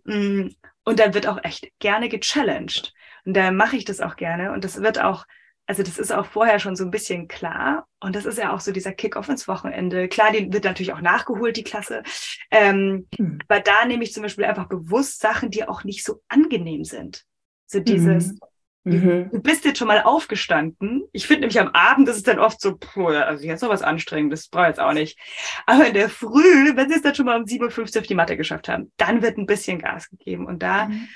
[0.04, 0.48] Mm,
[0.84, 2.92] und dann wird auch echt gerne gechallenged.
[3.24, 4.52] Und da mache ich das auch gerne.
[4.52, 5.26] Und das wird auch,
[5.68, 7.86] also das ist auch vorher schon so ein bisschen klar.
[8.00, 10.08] Und das ist ja auch so dieser Kick-off ins Wochenende.
[10.08, 12.02] Klar, die wird natürlich auch nachgeholt, die Klasse.
[12.50, 13.38] Ähm, mhm.
[13.46, 17.26] Aber da nehme ich zum Beispiel einfach bewusst Sachen, die auch nicht so angenehm sind.
[17.66, 18.38] So dieses, mhm.
[18.84, 19.28] Mhm.
[19.30, 21.02] Du bist jetzt schon mal aufgestanden.
[21.12, 23.82] Ich finde nämlich am Abend ist es dann oft so, puh, also jetzt noch was
[23.82, 25.18] Anstrengendes, brauche ich jetzt auch nicht.
[25.66, 28.14] Aber in der Früh, wenn sie es dann schon mal um 7.50 Uhr auf die
[28.14, 30.46] Matte geschafft haben, dann wird ein bisschen Gas gegeben.
[30.46, 31.08] Und da, mhm.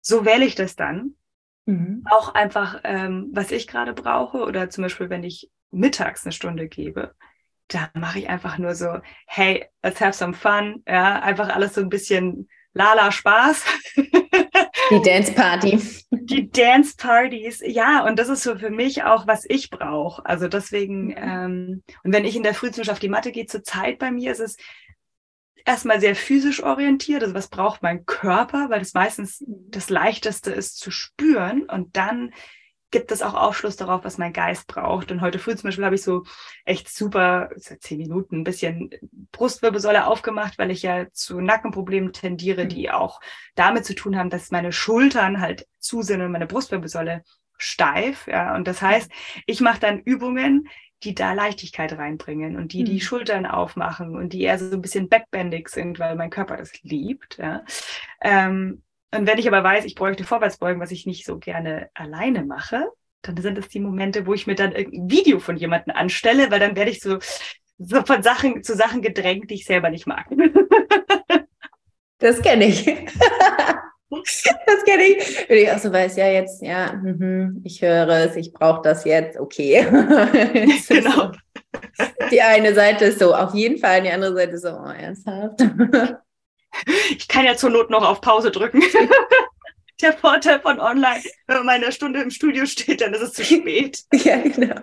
[0.00, 1.16] so wähle ich das dann.
[1.68, 2.02] Mhm.
[2.10, 6.66] Auch einfach, ähm, was ich gerade brauche oder zum Beispiel, wenn ich mittags eine Stunde
[6.66, 7.14] gebe,
[7.68, 10.82] da mache ich einfach nur so, hey, let's have some fun.
[10.88, 13.66] Ja, einfach alles so ein bisschen lala Spaß.
[14.90, 15.78] Die Dance Party.
[16.10, 20.24] Die Dance Partys, ja, und das ist so für mich auch, was ich brauche.
[20.24, 21.14] Also deswegen, mhm.
[21.18, 23.98] ähm, und wenn ich in der Früh zum Beispiel auf die Matte gehe, zur Zeit
[23.98, 24.56] bei mir ist es
[25.68, 27.22] erstmal sehr physisch orientiert.
[27.22, 31.64] Also was braucht mein Körper, weil das meistens das Leichteste ist zu spüren.
[31.64, 32.32] Und dann
[32.90, 35.12] gibt es auch Aufschluss darauf, was mein Geist braucht.
[35.12, 36.24] Und heute früh zum Beispiel habe ich so
[36.64, 38.90] echt super, seit zehn Minuten, ein bisschen
[39.30, 42.94] Brustwirbelsäule aufgemacht, weil ich ja zu Nackenproblemen tendiere, die mhm.
[42.94, 43.20] auch
[43.54, 47.24] damit zu tun haben, dass meine Schultern halt zu sind und meine Brustwirbelsäule
[47.58, 48.26] steif.
[48.26, 49.10] Ja, und das heißt,
[49.44, 50.68] ich mache dann Übungen,
[51.04, 53.00] die da Leichtigkeit reinbringen und die die mhm.
[53.00, 57.38] Schultern aufmachen und die eher so ein bisschen backbendig sind, weil mein Körper das liebt.
[57.38, 57.64] Ja.
[58.20, 58.82] Ähm,
[59.14, 62.88] und wenn ich aber weiß, ich bräuchte Vorwärtsbeugen, was ich nicht so gerne alleine mache,
[63.22, 66.60] dann sind es die Momente, wo ich mir dann irgendein Video von jemandem anstelle, weil
[66.60, 67.18] dann werde ich so,
[67.78, 70.26] so von Sachen zu Sachen gedrängt, die ich selber nicht mag.
[72.20, 72.84] Das kenne ich.
[74.66, 75.48] Das kenne ich.
[75.48, 79.04] Wenn ich auch so weiß, ja, jetzt, ja, mhm, ich höre es, ich brauche das
[79.04, 79.86] jetzt, okay.
[80.88, 81.32] genau.
[82.30, 85.60] Die eine Seite ist so, auf jeden Fall, die andere Seite ist so, oh, ernsthaft.
[87.10, 88.82] Ich kann ja zur Not noch auf Pause drücken.
[90.00, 93.32] Der Vorteil von online, wenn man mal eine Stunde im Studio steht, dann ist es
[93.32, 94.04] zu spät.
[94.12, 94.80] ja, genau.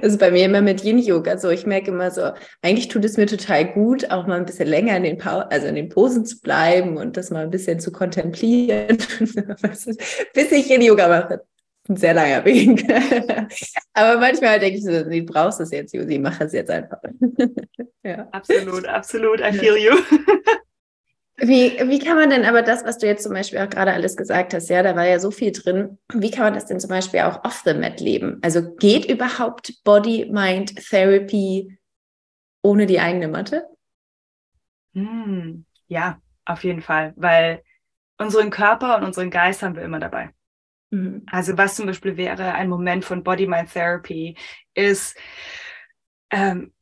[0.00, 1.48] Das ist bei mir immer mit Yin-Yoga so.
[1.48, 4.96] Ich merke immer so, eigentlich tut es mir total gut, auch mal ein bisschen länger
[4.96, 7.92] in den, pa also in den Posen zu bleiben und das mal ein bisschen zu
[7.92, 8.98] kontemplieren,
[10.34, 11.42] bis ich Yin-Yoga mache.
[11.88, 12.84] Ein sehr langer Weg.
[13.94, 16.98] Aber manchmal denke ich so, du brauchst es jetzt, Josi, mach es jetzt einfach.
[18.02, 18.28] ja.
[18.32, 19.40] Absolut, absolut.
[19.40, 19.96] I feel you.
[21.38, 24.16] Wie, wie kann man denn aber das, was du jetzt zum Beispiel auch gerade alles
[24.16, 26.88] gesagt hast, ja, da war ja so viel drin, wie kann man das denn zum
[26.88, 28.38] Beispiel auch off the mat leben?
[28.42, 31.78] Also geht überhaupt Body-Mind-Therapy
[32.62, 33.68] ohne die eigene Matte?
[34.94, 37.62] Hm, ja, auf jeden Fall, weil
[38.16, 40.30] unseren Körper und unseren Geist haben wir immer dabei.
[40.90, 41.26] Mhm.
[41.30, 44.38] Also was zum Beispiel wäre ein Moment von Body-Mind-Therapy,
[44.74, 45.18] ist
[46.30, 46.72] ähm,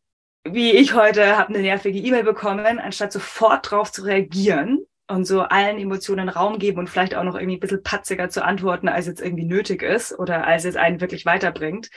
[0.45, 5.43] wie ich heute habe eine nervige E-Mail bekommen, anstatt sofort drauf zu reagieren und so
[5.43, 9.07] allen Emotionen Raum geben und vielleicht auch noch irgendwie ein bisschen patziger zu antworten, als
[9.07, 11.91] jetzt irgendwie nötig ist oder als es einen wirklich weiterbringt,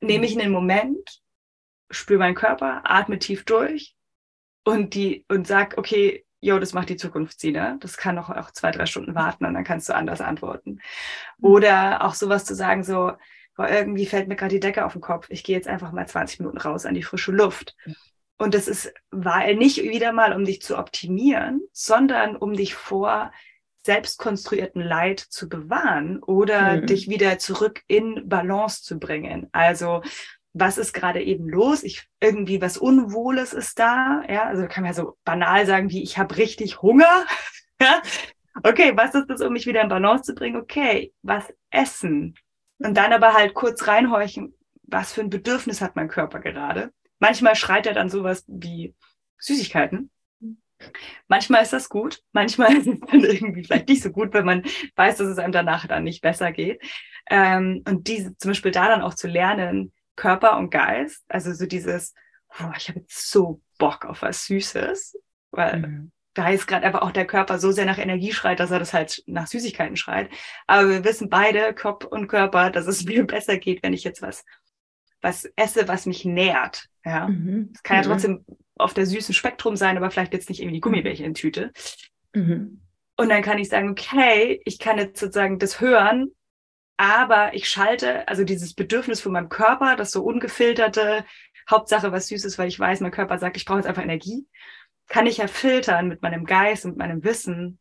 [0.00, 1.20] nehme ich einen Moment,
[1.90, 3.94] spüre meinen Körper, atme tief durch
[4.64, 7.76] und die und sag, okay, yo, das macht die Zukunft sie, ne?
[7.80, 10.80] Das kann noch auch zwei, drei Stunden warten und dann kannst du anders antworten.
[11.38, 11.44] Mhm.
[11.44, 13.12] Oder auch sowas zu sagen, so,
[13.60, 15.26] boah, irgendwie fällt mir gerade die Decke auf den Kopf.
[15.28, 17.76] Ich gehe jetzt einfach mal 20 Minuten raus an die frische Luft.
[18.38, 23.30] Und das ist, war nicht wieder mal, um dich zu optimieren, sondern um dich vor
[23.84, 26.86] selbstkonstruierten Leid zu bewahren oder mhm.
[26.86, 29.48] dich wieder zurück in Balance zu bringen.
[29.52, 30.02] Also
[30.54, 31.82] was ist gerade eben los?
[31.82, 34.22] Ich irgendwie was Unwohles ist da.
[34.26, 37.26] Ja, also kann man ja so banal sagen wie ich habe richtig Hunger.
[37.80, 38.00] ja?
[38.62, 40.56] Okay, was ist das, um mich wieder in Balance zu bringen?
[40.56, 42.34] Okay, was essen?
[42.80, 46.92] Und dann aber halt kurz reinhorchen, was für ein Bedürfnis hat mein Körper gerade.
[47.18, 48.94] Manchmal schreit er dann sowas wie
[49.38, 50.10] Süßigkeiten.
[51.28, 54.62] Manchmal ist das gut, manchmal ist es dann irgendwie vielleicht nicht so gut, wenn man
[54.96, 56.82] weiß, dass es einem danach dann nicht besser geht.
[57.28, 61.66] Ähm, und diese zum Beispiel da dann auch zu lernen, Körper und Geist, also so
[61.66, 62.14] dieses,
[62.60, 65.18] oh, ich habe jetzt so Bock auf was Süßes,
[65.50, 68.70] weil mhm da ist gerade einfach auch der Körper so sehr nach Energie schreit, dass
[68.70, 70.30] er das halt nach Süßigkeiten schreit.
[70.66, 74.22] Aber wir wissen beide, Kopf und Körper, dass es mir besser geht, wenn ich jetzt
[74.22, 74.44] was,
[75.20, 76.86] was esse, was mich nährt.
[77.04, 77.70] Ja, mhm.
[77.74, 78.12] es kann ja mhm.
[78.12, 78.44] trotzdem
[78.76, 81.72] auf der süßen Spektrum sein, aber vielleicht jetzt nicht irgendwie Gummibärchen in Tüte.
[82.34, 82.80] Mhm.
[83.16, 86.30] Und dann kann ich sagen, okay, ich kann jetzt sozusagen das hören,
[86.96, 91.24] aber ich schalte, also dieses Bedürfnis von meinem Körper, das so ungefilterte,
[91.70, 94.46] Hauptsache was Süßes, weil ich weiß, mein Körper sagt, ich brauche jetzt einfach Energie,
[95.10, 97.80] kann ich ja filtern mit meinem Geist und meinem Wissen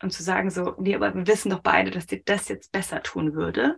[0.00, 3.02] und zu sagen so, nee, aber wir wissen doch beide, dass dir das jetzt besser
[3.02, 3.76] tun würde.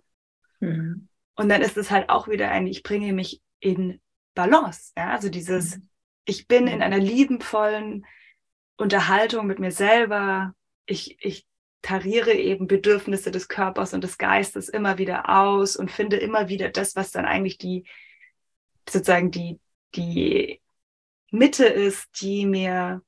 [0.60, 1.08] Mhm.
[1.34, 4.02] Und dann ist es halt auch wieder ein, ich bringe mich in
[4.34, 4.92] Balance.
[4.98, 5.12] Ja?
[5.12, 5.88] Also dieses, mhm.
[6.26, 8.04] ich bin in einer liebenvollen
[8.76, 10.52] Unterhaltung mit mir selber.
[10.84, 11.46] Ich, ich
[11.80, 16.68] tariere eben Bedürfnisse des Körpers und des Geistes immer wieder aus und finde immer wieder
[16.68, 17.86] das, was dann eigentlich die,
[18.86, 19.58] sozusagen die,
[19.94, 20.60] die
[21.30, 23.02] Mitte ist, die mir,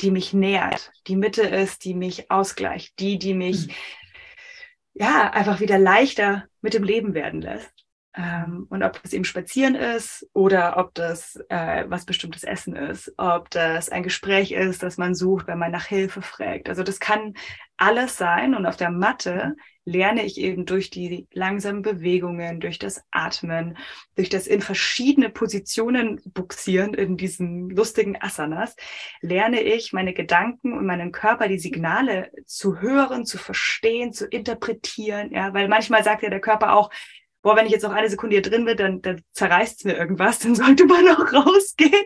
[0.00, 0.92] die mich nährt.
[1.06, 2.98] Die Mitte ist, die mich ausgleicht.
[2.98, 3.72] Die, die mich, mhm.
[4.94, 7.72] ja, einfach wieder leichter mit dem Leben werden lässt.
[8.14, 13.12] Ähm, und ob das eben Spazieren ist oder ob das äh, was bestimmtes Essen ist,
[13.16, 16.68] ob das ein Gespräch ist, das man sucht, wenn man nach Hilfe fragt.
[16.68, 17.34] Also das kann
[17.76, 18.54] alles sein.
[18.54, 19.54] Und auf der Matte
[19.88, 23.78] lerne ich eben durch die langsamen Bewegungen, durch das Atmen,
[24.16, 28.76] durch das in verschiedene Positionen buxieren in diesen lustigen Asanas,
[29.22, 35.32] lerne ich meine Gedanken und meinen Körper, die Signale zu hören, zu verstehen, zu interpretieren.
[35.32, 36.90] Ja, weil manchmal sagt ja der Körper auch,
[37.40, 39.96] boah, wenn ich jetzt noch eine Sekunde hier drin bin, dann, dann zerreißt es mir
[39.96, 42.04] irgendwas, dann sollte man noch rausgehen.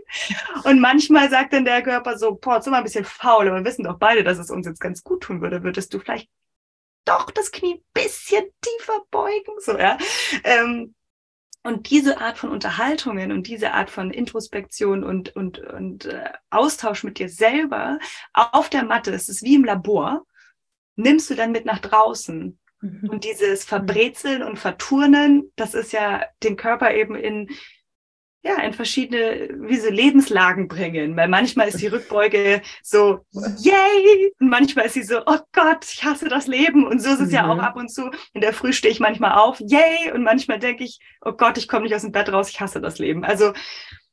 [0.62, 3.58] Und manchmal sagt dann der Körper so, boah, jetzt sind wir ein bisschen faul, aber
[3.58, 5.64] wir wissen doch beide, dass es uns jetzt ganz gut tun würde.
[5.64, 6.28] Würdest du vielleicht
[7.04, 9.52] doch das Knie ein bisschen tiefer beugen?
[9.58, 9.98] So, ja.
[10.44, 10.94] Ähm,
[11.64, 17.04] und diese Art von Unterhaltungen und diese Art von Introspektion und, und, und äh, Austausch
[17.04, 17.98] mit dir selber
[18.32, 20.26] auf der Matte, es ist wie im Labor,
[20.96, 23.08] nimmst du dann mit nach draußen Mhm.
[23.08, 27.48] Und dieses Verbrezeln und Verturnen, das ist ja den Körper eben in,
[28.44, 31.16] ja, in verschiedene, wie so Lebenslagen bringen.
[31.16, 34.32] Weil manchmal ist die Rückbeuge so, yay!
[34.40, 36.84] Und manchmal ist sie so, oh Gott, ich hasse das Leben.
[36.86, 37.34] Und so ist es mhm.
[37.34, 37.60] ja auch mhm.
[37.60, 38.10] ab und zu.
[38.32, 40.10] In der Früh stehe ich manchmal auf, yay!
[40.12, 42.80] Und manchmal denke ich, oh Gott, ich komme nicht aus dem Bett raus, ich hasse
[42.80, 43.24] das Leben.
[43.24, 43.52] Also,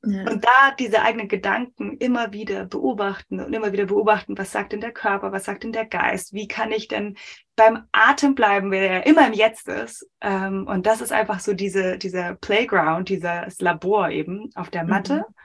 [0.04, 0.30] ja.
[0.30, 4.80] Und da diese eigenen Gedanken immer wieder beobachten und immer wieder beobachten, was sagt denn
[4.80, 7.18] der Körper, was sagt denn der Geist, wie kann ich denn
[7.58, 10.10] beim Atem bleiben, wer ja immer im Jetzt ist.
[10.22, 15.16] Ähm, und das ist einfach so diese, dieser Playground, dieses Labor eben auf der Matte.
[15.16, 15.36] Mhm.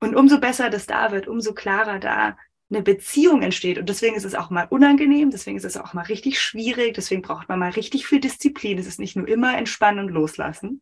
[0.00, 2.38] Und umso besser das da wird, umso klarer da
[2.70, 3.78] eine Beziehung entsteht.
[3.78, 7.20] Und deswegen ist es auch mal unangenehm, deswegen ist es auch mal richtig schwierig, deswegen
[7.20, 8.78] braucht man mal richtig viel Disziplin.
[8.78, 10.80] Es ist nicht nur immer entspannen und loslassen.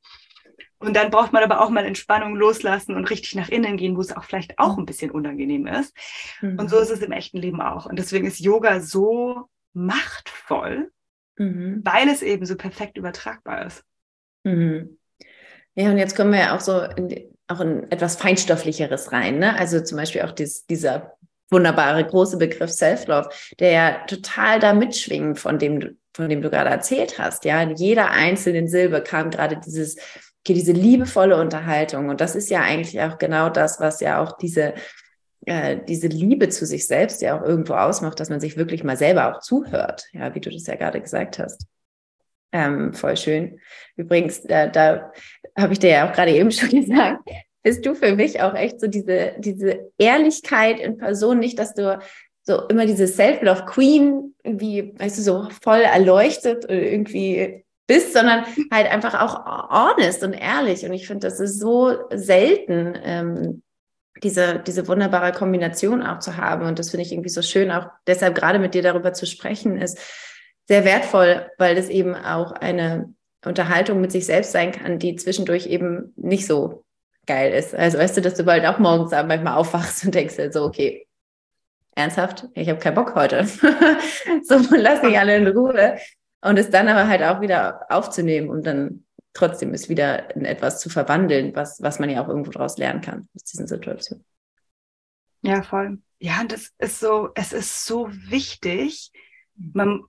[0.79, 4.01] Und dann braucht man aber auch mal Entspannung loslassen und richtig nach innen gehen, wo
[4.01, 5.95] es auch vielleicht auch ein bisschen unangenehm ist.
[6.41, 6.59] Mhm.
[6.59, 7.87] Und so ist es im echten Leben auch.
[7.87, 10.91] Und deswegen ist Yoga so machtvoll,
[11.37, 11.83] mhm.
[11.85, 13.85] weil es eben so perfekt übertragbar ist.
[14.45, 14.99] Mhm.
[15.75, 19.39] Ja, und jetzt kommen wir ja auch so in, auch in etwas Feinstofflicheres rein.
[19.39, 19.59] Ne?
[19.59, 21.17] Also zum Beispiel auch dies, dieser
[21.51, 26.51] wunderbare große Begriff Self-Love, der ja total da mitschwingt, von dem du, von dem du
[26.51, 27.45] gerade erzählt hast.
[27.45, 29.97] Ja, in jeder einzelnen Silbe kam gerade dieses
[30.43, 32.09] okay, diese liebevolle Unterhaltung.
[32.09, 34.75] Und das ist ja eigentlich auch genau das, was ja auch diese,
[35.47, 38.97] äh, diese Liebe zu sich selbst ja auch irgendwo ausmacht, dass man sich wirklich mal
[38.97, 40.07] selber auch zuhört.
[40.13, 41.67] Ja, wie du das ja gerade gesagt hast.
[42.53, 43.61] Ähm, voll schön.
[43.97, 45.13] Übrigens, äh, da
[45.57, 47.21] habe ich dir ja auch gerade eben schon gesagt,
[47.63, 52.01] bist du für mich auch echt so diese, diese Ehrlichkeit in Person, nicht, dass du
[52.43, 58.45] so immer diese Self-Love Queen irgendwie, weißt du, so voll erleuchtet oder irgendwie bist, sondern
[58.71, 60.85] halt einfach auch honest und ehrlich.
[60.85, 63.63] Und ich finde, das ist so selten, ähm,
[64.23, 66.67] diese, diese wunderbare Kombination auch zu haben.
[66.67, 69.81] Und das finde ich irgendwie so schön, auch deshalb gerade mit dir darüber zu sprechen,
[69.81, 69.99] ist
[70.69, 73.13] sehr wertvoll, weil das eben auch eine
[73.45, 76.85] Unterhaltung mit sich selbst sein kann, die zwischendurch eben nicht so
[77.27, 77.75] geil ist.
[77.75, 81.07] Also weißt du, dass du bald auch morgens manchmal aufwachst und denkst halt so, okay,
[81.95, 83.45] ernsthaft, ich habe keinen Bock heute.
[84.43, 85.99] so, lass mich alle in Ruhe.
[86.43, 90.81] Und es dann aber halt auch wieder aufzunehmen und dann trotzdem es wieder in etwas
[90.81, 94.25] zu verwandeln, was, was man ja auch irgendwo daraus lernen kann aus diesen Situationen.
[95.43, 95.99] Ja, voll.
[96.19, 99.11] Ja, und das ist so, es ist so wichtig.
[99.55, 100.03] Man,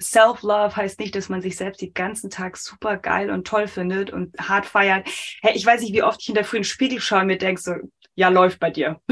[0.00, 4.12] Self-Love heißt nicht, dass man sich selbst den ganzen Tag super geil und toll findet
[4.12, 5.08] und hart feiert.
[5.42, 7.60] Hey, ich weiß nicht, wie oft ich in der frühen Spiegel schaue und mir denke
[7.60, 7.74] so,
[8.14, 9.00] ja, läuft bei dir.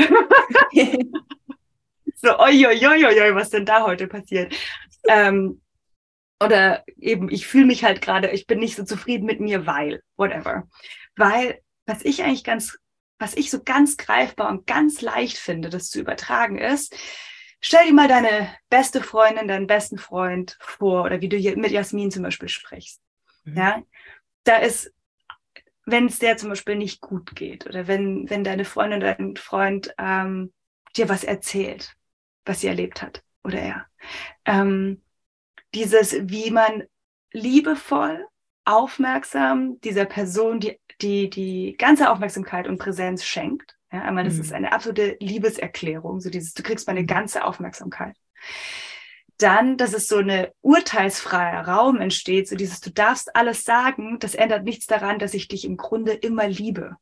[2.16, 4.54] so, oi, oi, oi, oi, was denn da heute passiert?
[5.08, 5.60] Ähm,
[6.40, 10.02] oder eben, ich fühle mich halt gerade, ich bin nicht so zufrieden mit mir, weil,
[10.16, 10.68] whatever.
[11.16, 12.78] Weil, was ich eigentlich ganz,
[13.18, 16.94] was ich so ganz greifbar und ganz leicht finde, das zu übertragen ist,
[17.60, 21.72] stell dir mal deine beste Freundin, deinen besten Freund vor, oder wie du hier mit
[21.72, 23.00] Jasmin zum Beispiel sprichst.
[23.44, 23.56] Mhm.
[23.56, 23.82] Ja,
[24.44, 24.92] da ist,
[25.84, 29.92] wenn es der zum Beispiel nicht gut geht, oder wenn, wenn deine Freundin, dein Freund
[29.98, 30.52] ähm,
[30.96, 31.96] dir was erzählt,
[32.44, 33.86] was sie erlebt hat oder er,
[34.44, 35.02] ähm,
[35.78, 36.82] dieses, wie man
[37.32, 38.26] liebevoll,
[38.64, 43.76] aufmerksam dieser Person die, die, die ganze Aufmerksamkeit und Präsenz schenkt.
[43.92, 44.40] Ja, einmal, das mhm.
[44.40, 47.06] ist eine absolute Liebeserklärung, so dieses, du kriegst meine mhm.
[47.06, 48.16] ganze Aufmerksamkeit.
[49.38, 54.34] Dann, dass es so eine urteilsfreier Raum entsteht, so dieses, du darfst alles sagen, das
[54.34, 56.96] ändert nichts daran, dass ich dich im Grunde immer liebe.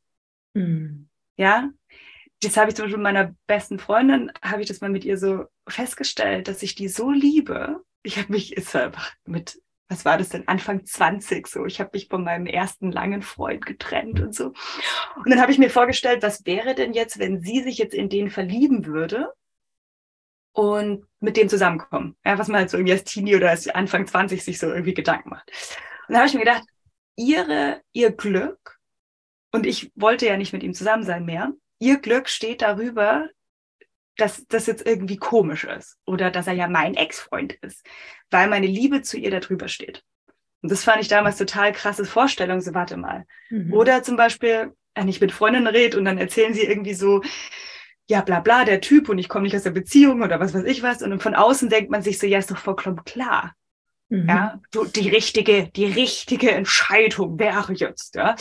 [0.53, 1.09] Mhm.
[1.35, 1.71] Ja,
[2.41, 5.17] das habe ich zum Beispiel mit meiner besten Freundin, habe ich das mal mit ihr
[5.17, 7.83] so festgestellt, dass ich die so liebe.
[8.07, 11.65] Ich habe mich, ist einfach mit, was war das denn, Anfang 20 so.
[11.65, 14.53] Ich habe mich von meinem ersten langen Freund getrennt und so.
[15.17, 18.07] Und dann habe ich mir vorgestellt, was wäre denn jetzt, wenn sie sich jetzt in
[18.07, 19.33] den verlieben würde
[20.53, 22.15] und mit dem zusammenkommen.
[22.25, 24.93] Ja, was man halt so irgendwie als Teenie oder als Anfang 20 sich so irgendwie
[24.93, 25.51] Gedanken macht.
[26.07, 26.63] Und da habe ich mir gedacht,
[27.17, 28.79] ihre, ihr Glück,
[29.51, 33.27] und ich wollte ja nicht mit ihm zusammen sein mehr, ihr Glück steht darüber,
[34.17, 37.85] dass das jetzt irgendwie komisch ist oder dass er ja mein Ex-Freund ist,
[38.29, 40.03] weil meine Liebe zu ihr darüber steht.
[40.61, 43.25] Und das fand ich damals total krasse Vorstellung, so warte mal.
[43.49, 43.73] Mhm.
[43.73, 47.21] Oder zum Beispiel, wenn ich mit Freundinnen rede und dann erzählen sie irgendwie so,
[48.09, 50.63] ja, bla bla, der Typ und ich komme nicht aus der Beziehung oder was weiß
[50.63, 51.01] ich was.
[51.01, 53.53] Und von außen denkt man sich so, ja, ist doch vollkommen klar.
[54.09, 54.27] Mhm.
[54.27, 58.35] Ja, du, die richtige, die richtige Entscheidung wäre jetzt, ja.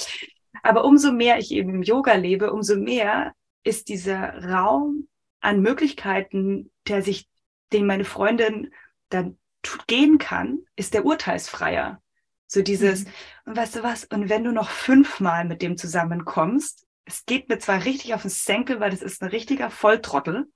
[0.62, 5.08] Aber umso mehr ich eben im Yoga lebe, umso mehr ist dieser Raum
[5.40, 7.28] an Möglichkeiten, der sich,
[7.72, 8.72] den meine Freundin
[9.08, 9.38] dann
[9.86, 12.00] gehen kann, ist der urteilsfreier.
[12.46, 13.10] So dieses, mhm.
[13.46, 17.58] und weißt du was, und wenn du noch fünfmal mit dem zusammenkommst, es geht mir
[17.58, 20.46] zwar richtig auf den Senkel, weil das ist ein richtiger Volltrottel,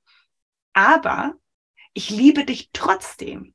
[0.73, 1.35] aber
[1.93, 3.55] ich liebe dich trotzdem.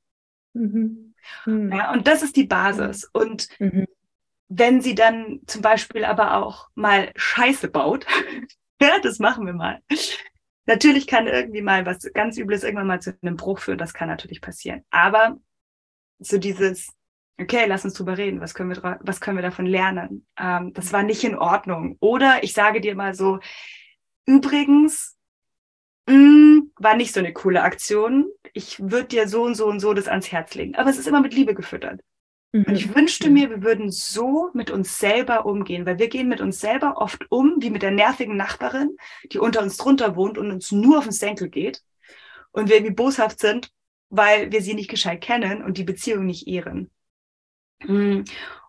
[0.53, 1.15] Mhm.
[1.45, 1.71] Mhm.
[1.71, 3.09] Ja, und das ist die Basis.
[3.11, 3.87] Und mhm
[4.47, 8.05] wenn sie dann zum Beispiel aber auch mal Scheiße baut,
[8.81, 9.81] ja, das machen wir mal.
[10.65, 14.09] Natürlich kann irgendwie mal was ganz Übles irgendwann mal zu einem Bruch führen, das kann
[14.09, 14.83] natürlich passieren.
[14.89, 15.37] Aber
[16.19, 16.89] so dieses,
[17.39, 20.25] okay, lass uns drüber reden, was können wir, was können wir davon lernen?
[20.37, 21.97] Ähm, das war nicht in Ordnung.
[21.99, 23.39] Oder ich sage dir mal so,
[24.25, 25.17] übrigens,
[26.07, 28.27] mh, mm, war nicht so eine coole Aktion.
[28.53, 30.75] Ich würde dir so und so und so das ans Herz legen.
[30.75, 32.01] Aber es ist immer mit Liebe gefüttert.
[32.63, 32.95] Und ich mhm.
[32.95, 36.97] wünschte mir, wir würden so mit uns selber umgehen, weil wir gehen mit uns selber
[36.97, 38.95] oft um, wie mit der nervigen Nachbarin,
[39.31, 41.81] die unter uns drunter wohnt und uns nur auf den Senkel geht.
[42.51, 43.71] Und wir irgendwie boshaft sind,
[44.09, 46.89] weil wir sie nicht gescheit kennen und die Beziehung nicht ehren.
[47.83, 48.21] Mm.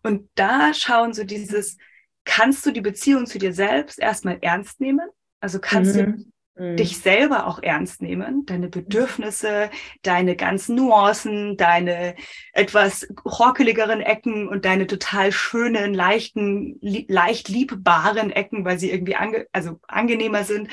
[0.02, 1.76] Und da schauen so dieses,
[2.24, 5.08] kannst du die Beziehung zu dir selbst erstmal ernst nehmen?
[5.38, 6.16] Also kannst mhm.
[6.16, 6.24] du
[6.58, 6.76] Mhm.
[6.76, 9.70] dich selber auch ernst nehmen, deine Bedürfnisse,
[10.02, 12.14] deine ganzen Nuancen, deine
[12.52, 19.16] etwas rockeligeren Ecken und deine total schönen, leichten, li leicht liebbaren Ecken, weil sie irgendwie
[19.16, 20.70] ange also angenehmer sind,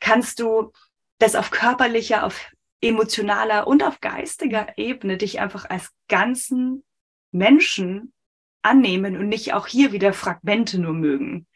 [0.00, 0.72] kannst du
[1.18, 6.84] das auf körperlicher, auf emotionaler und auf geistiger Ebene dich einfach als ganzen
[7.32, 8.14] Menschen
[8.62, 11.46] annehmen und nicht auch hier wieder Fragmente nur mögen.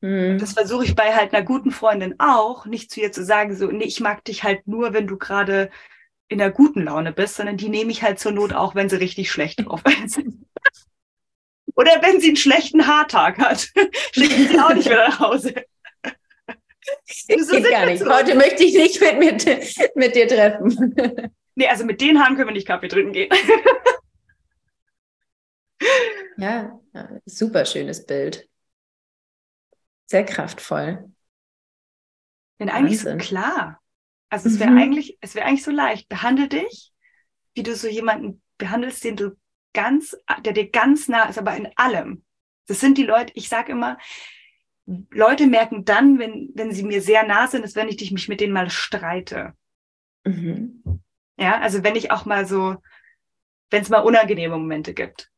[0.00, 0.38] Mhm.
[0.38, 3.66] Das versuche ich bei halt einer guten Freundin auch, nicht zu ihr zu sagen, so,
[3.66, 5.70] nee, ich mag dich halt nur, wenn du gerade
[6.28, 8.96] in einer guten Laune bist, sondern die nehme ich halt zur Not auch, wenn sie
[8.96, 10.20] richtig schlecht drauf ist.
[11.74, 13.60] Oder wenn sie einen schlechten Haartag hat,
[14.12, 15.54] schicke ich sie auch nicht wieder nach Hause.
[17.28, 18.02] So Geht gar nicht.
[18.02, 18.10] So.
[18.10, 21.30] Heute möchte ich nicht mit, mit, mit dir treffen.
[21.54, 23.28] Nee, also mit den Haaren können wir nicht Kaffee trinken gehen.
[26.38, 26.80] Ja,
[27.26, 28.48] super schönes Bild.
[30.08, 31.12] Sehr kraftvoll.
[32.58, 33.80] Denn eigentlich so klar.
[34.30, 34.78] Also es wäre mhm.
[34.78, 36.08] eigentlich, es wäre eigentlich so leicht.
[36.08, 36.92] Behandle dich,
[37.54, 39.36] wie du so jemanden behandelst, den du
[39.74, 42.24] ganz, der dir ganz nah ist, aber in allem.
[42.66, 43.98] Das sind die Leute, ich sage immer,
[45.10, 48.40] Leute merken dann, wenn, wenn sie mir sehr nah sind, ist, wenn ich mich mit
[48.40, 49.52] denen mal streite.
[50.24, 50.82] Mhm.
[51.38, 52.76] Ja, also wenn ich auch mal so,
[53.70, 55.30] wenn es mal unangenehme Momente gibt.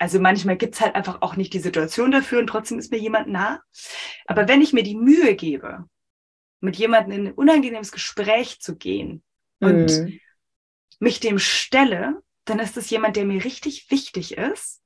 [0.00, 3.28] Also manchmal gibt's halt einfach auch nicht die Situation dafür und trotzdem ist mir jemand
[3.28, 3.60] nah.
[4.24, 5.84] Aber wenn ich mir die Mühe gebe,
[6.60, 9.22] mit jemandem in ein unangenehmes Gespräch zu gehen
[9.60, 10.18] und mhm.
[11.00, 14.80] mich dem stelle, dann ist das jemand, der mir richtig wichtig ist.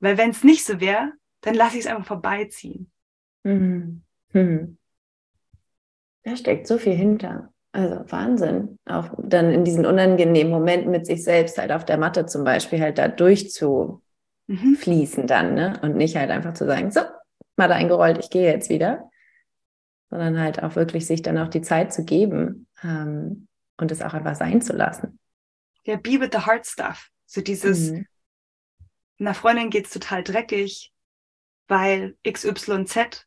[0.00, 2.90] Weil wenn es nicht so wäre, dann lasse ich es einfach vorbeiziehen.
[3.44, 4.02] Mhm.
[4.32, 4.76] Mhm.
[6.24, 7.52] Da steckt so viel hinter.
[7.70, 8.76] Also Wahnsinn.
[8.86, 12.80] Auch dann in diesen unangenehmen Momenten mit sich selbst halt auf der Matte zum Beispiel
[12.80, 14.02] halt da durchzu
[14.48, 14.74] mhm.
[14.74, 15.78] fließen dann, ne?
[15.82, 17.00] Und nicht halt einfach zu sagen, so,
[17.56, 19.08] mal da eingerollt, ich gehe jetzt wieder,
[20.10, 23.46] sondern halt auch wirklich sich dann auch die Zeit zu geben ähm,
[23.76, 25.20] und es auch einfach sein zu lassen.
[25.84, 27.10] Ja, be with the hard stuff.
[27.26, 28.06] So dieses, mhm.
[29.20, 30.92] einer Freundin geht's total dreckig,
[31.68, 33.26] weil XYZ.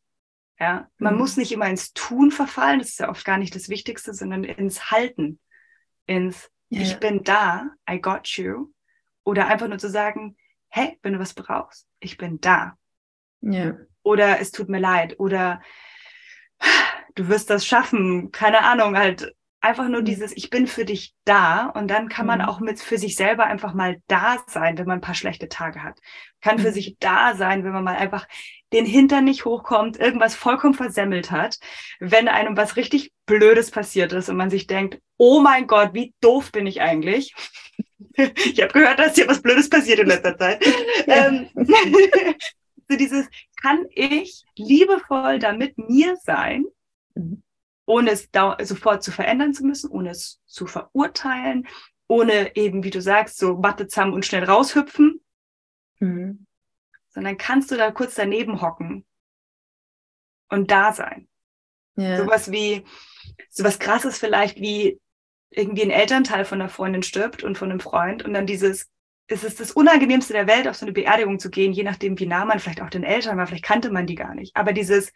[0.59, 1.19] Ja, man mhm.
[1.19, 4.43] muss nicht immer ins Tun verfallen, das ist ja oft gar nicht das Wichtigste, sondern
[4.43, 5.39] ins Halten,
[6.05, 6.81] ins ja.
[6.81, 8.71] ich bin da, I got you.
[9.23, 10.35] Oder einfach nur zu sagen,
[10.71, 12.77] hey, wenn du was brauchst, ich bin da.
[13.41, 13.75] Ja.
[14.03, 15.19] Oder es tut mir leid.
[15.19, 15.61] Oder
[17.15, 18.31] du wirst das schaffen.
[18.31, 21.67] Keine Ahnung, halt einfach nur dieses, ich bin für dich da.
[21.67, 22.45] Und dann kann man mhm.
[22.45, 25.83] auch mit für sich selber einfach mal da sein, wenn man ein paar schlechte Tage
[25.83, 25.99] hat.
[26.41, 26.73] Kann für mhm.
[26.73, 28.27] sich da sein, wenn man mal einfach
[28.73, 31.57] den Hintern nicht hochkommt, irgendwas vollkommen versemmelt hat,
[31.99, 36.13] wenn einem was richtig Blödes passiert ist und man sich denkt, oh mein Gott, wie
[36.21, 37.35] doof bin ich eigentlich?
[38.13, 40.63] Ich habe gehört, dass dir was Blödes passiert in letzter Zeit.
[41.07, 41.27] Ja.
[41.27, 41.49] Ähm,
[42.89, 43.27] so dieses,
[43.61, 46.65] kann ich liebevoll damit mir sein,
[47.15, 47.41] mhm.
[47.85, 48.29] ohne es
[48.61, 51.67] sofort zu verändern zu müssen, ohne es zu verurteilen,
[52.07, 55.21] ohne eben, wie du sagst, so Matte zusammen und schnell raushüpfen,
[55.99, 56.45] mhm.
[57.09, 59.05] sondern kannst du da kurz daneben hocken
[60.49, 61.27] und da sein.
[61.95, 62.17] Ja.
[62.17, 62.83] Sowas wie,
[63.49, 64.99] sowas krasses vielleicht wie
[65.51, 68.89] irgendwie ein Elternteil von einer Freundin stirbt und von einem Freund und dann dieses,
[69.27, 72.25] es ist das Unangenehmste der Welt, auf so eine Beerdigung zu gehen, je nachdem, wie
[72.25, 74.55] nah man vielleicht auch den Eltern war, vielleicht kannte man die gar nicht.
[74.55, 75.11] Aber dieses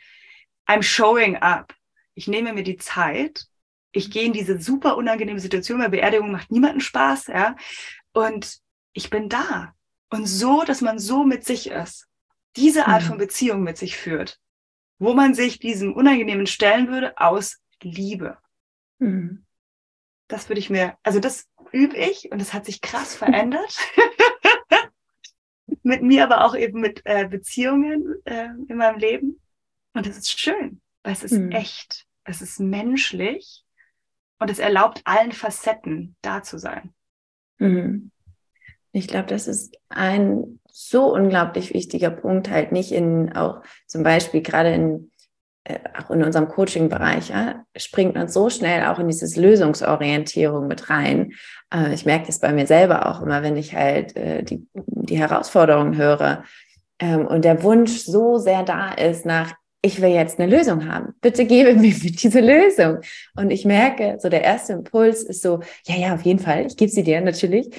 [0.68, 1.74] I'm showing up.
[2.16, 3.46] Ich nehme mir die Zeit.
[3.92, 7.56] Ich gehe in diese super unangenehme Situation, weil Beerdigung macht niemanden Spaß, ja.
[8.14, 8.60] Und
[8.94, 9.74] ich bin da.
[10.10, 12.08] Und so, dass man so mit sich ist.
[12.56, 13.08] Diese Art mhm.
[13.08, 14.40] von Beziehung mit sich führt.
[14.98, 18.38] Wo man sich diesem Unangenehmen stellen würde aus Liebe.
[19.00, 19.45] Mhm.
[20.28, 23.78] Das würde ich mir, also das übe ich und es hat sich krass verändert.
[25.84, 29.40] mit mir, aber auch eben mit äh, Beziehungen äh, in meinem Leben.
[29.94, 31.52] Und es ist schön, weil es ist mhm.
[31.52, 33.64] echt, es ist menschlich
[34.40, 36.94] und es erlaubt allen Facetten da zu sein.
[37.60, 38.12] Mhm.
[38.92, 44.42] Ich glaube, das ist ein so unglaublich wichtiger Punkt, halt nicht in auch zum Beispiel
[44.42, 45.12] gerade in
[45.98, 51.34] auch in unserem Coaching-Bereich, ja, springt man so schnell auch in dieses Lösungsorientierung mit rein.
[51.74, 55.18] Äh, ich merke das bei mir selber auch immer, wenn ich halt äh, die, die
[55.18, 56.44] Herausforderungen höre
[57.00, 61.14] ähm, und der Wunsch so sehr da ist nach, ich will jetzt eine Lösung haben.
[61.22, 63.00] Bitte gebe mir diese Lösung.
[63.36, 66.78] Und ich merke, so der erste Impuls ist so, ja, ja, auf jeden Fall, ich
[66.78, 67.70] gebe sie dir natürlich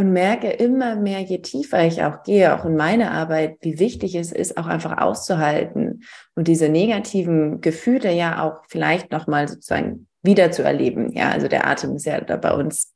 [0.00, 4.14] und merke immer mehr, je tiefer ich auch gehe, auch in meine Arbeit, wie wichtig
[4.14, 10.52] es ist, auch einfach auszuhalten und diese negativen Gefühle ja auch vielleicht nochmal sozusagen wieder
[10.52, 11.12] zu erleben.
[11.12, 12.94] Ja, also der Atem ist ja da bei uns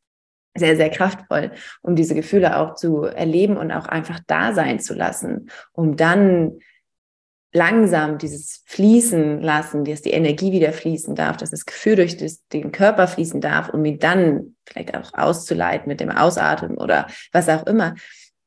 [0.56, 1.50] sehr, sehr kraftvoll,
[1.82, 6.58] um diese Gefühle auch zu erleben und auch einfach da sein zu lassen, um dann
[7.54, 12.46] langsam dieses Fließen lassen, dass die Energie wieder fließen darf, dass das Gefühl durch das,
[12.48, 17.48] den Körper fließen darf, um ihn dann vielleicht auch auszuleiten mit dem Ausatmen oder was
[17.48, 17.94] auch immer.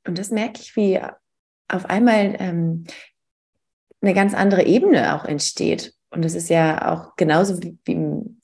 [0.05, 0.99] Und das merke ich, wie
[1.69, 2.85] auf einmal ähm,
[4.01, 5.93] eine ganz andere Ebene auch entsteht.
[6.09, 7.97] Und es ist ja auch genauso, wie, wie,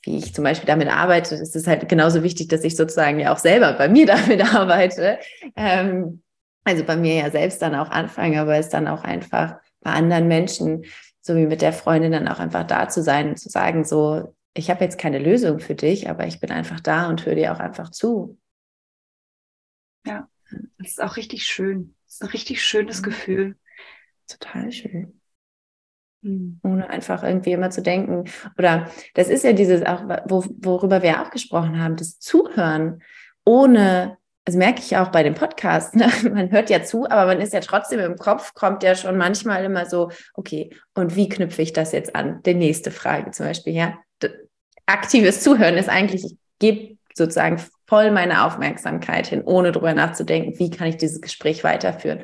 [0.04, 3.34] wie ich zum Beispiel damit arbeite, es ist halt genauso wichtig, dass ich sozusagen ja
[3.34, 5.20] auch selber bei mir damit arbeite.
[5.58, 6.22] Ähm,
[6.64, 10.28] also bei mir ja selbst dann auch anfange, aber es dann auch einfach bei anderen
[10.28, 10.86] Menschen,
[11.22, 14.36] so wie mit der Freundin, dann auch einfach da zu sein und zu sagen, so,
[14.54, 17.54] ich habe jetzt keine Lösung für dich, aber ich bin einfach da und höre dir
[17.54, 18.38] auch einfach zu.
[20.06, 20.28] Ja,
[20.78, 21.96] das ist auch richtig schön.
[22.06, 23.06] Das ist ein richtig schönes mhm.
[23.06, 23.58] Gefühl.
[24.28, 25.20] Total schön.
[26.22, 26.60] Mhm.
[26.64, 28.26] Ohne einfach irgendwie immer zu denken.
[28.58, 33.02] Oder das ist ja dieses auch, wo, worüber wir auch gesprochen haben, das Zuhören,
[33.46, 36.12] ohne das merke ich auch bei dem Podcast, ne?
[36.34, 39.64] man hört ja zu, aber man ist ja trotzdem im Kopf, kommt ja schon manchmal
[39.64, 42.42] immer so, okay, und wie knüpfe ich das jetzt an?
[42.44, 43.98] Die nächste Frage zum Beispiel, ja.
[44.86, 50.70] Aktives Zuhören ist eigentlich, ich gebe sozusagen voll meine Aufmerksamkeit hin, ohne drüber nachzudenken, wie
[50.70, 52.24] kann ich dieses Gespräch weiterführen.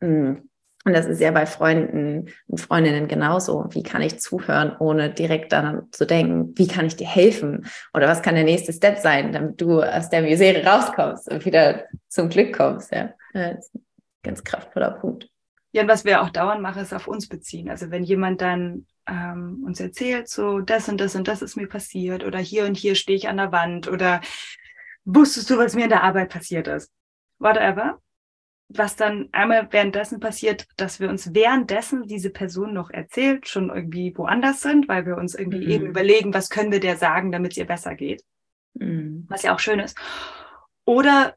[0.00, 0.48] Hm.
[0.84, 3.66] Und das ist ja bei Freunden und Freundinnen genauso.
[3.70, 7.66] Wie kann ich zuhören, ohne direkt daran zu denken, wie kann ich dir helfen?
[7.94, 11.84] Oder was kann der nächste Step sein, damit du aus der Misere rauskommst und wieder
[12.08, 12.92] zum Glück kommst?
[12.92, 13.14] Ja,
[14.22, 15.30] ganz kraftvoller Punkt.
[15.72, 17.68] Ja, und was wir auch dauernd machen, ist auf uns beziehen.
[17.70, 21.66] Also wenn jemand dann ähm, uns erzählt, so das und das und das ist mir
[21.66, 24.20] passiert oder hier und hier stehe ich an der Wand oder
[25.04, 26.92] wusstest du, was mir in der Arbeit passiert ist?
[27.38, 27.98] Whatever
[28.68, 34.16] was dann einmal währenddessen passiert, dass wir uns währenddessen diese Person noch erzählt, schon irgendwie
[34.16, 35.70] woanders sind, weil wir uns irgendwie mhm.
[35.70, 38.24] eben überlegen, was können wir der sagen, damit es ihr besser geht.
[38.74, 39.26] Mhm.
[39.28, 39.96] Was ja auch schön ist.
[40.84, 41.36] Oder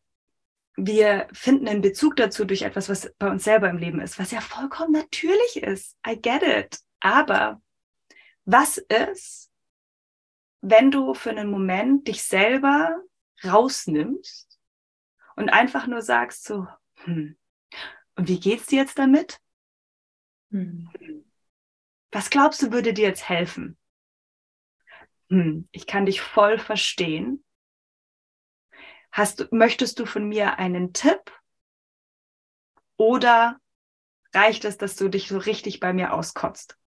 [0.75, 4.31] wir finden einen Bezug dazu durch etwas, was bei uns selber im Leben ist, was
[4.31, 5.97] ja vollkommen natürlich ist.
[6.07, 6.79] I get it.
[6.99, 7.61] Aber
[8.45, 9.51] was ist,
[10.61, 13.01] wenn du für einen Moment dich selber
[13.43, 14.59] rausnimmst
[15.35, 16.67] und einfach nur sagst so,
[17.07, 17.35] hm.
[18.15, 19.39] Und wie geht's dir jetzt damit?
[20.51, 20.87] Hm.
[22.11, 23.77] Was glaubst du, würde dir jetzt helfen?
[25.29, 25.67] Hm.
[25.71, 27.43] Ich kann dich voll verstehen.
[29.11, 31.31] Hast, möchtest du von mir einen Tipp
[32.97, 33.59] oder
[34.33, 36.77] reicht es, dass du dich so richtig bei mir auskotzt?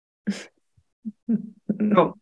[1.69, 2.15] so.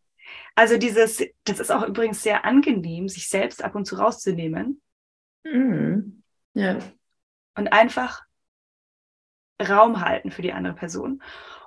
[0.54, 4.82] Also dieses, das ist auch übrigens sehr angenehm, sich selbst ab und zu rauszunehmen.
[5.44, 6.22] Mhm.
[6.54, 6.78] Ja.
[7.58, 8.22] Und einfach
[9.60, 11.20] Raum halten für die andere Person.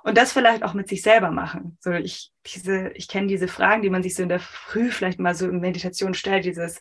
[0.04, 1.76] Und das vielleicht auch mit sich selber machen.
[1.82, 5.20] So ich, diese, ich kenne diese Fragen, die man sich so in der Früh vielleicht
[5.20, 6.80] mal so in Meditation stellt, dieses,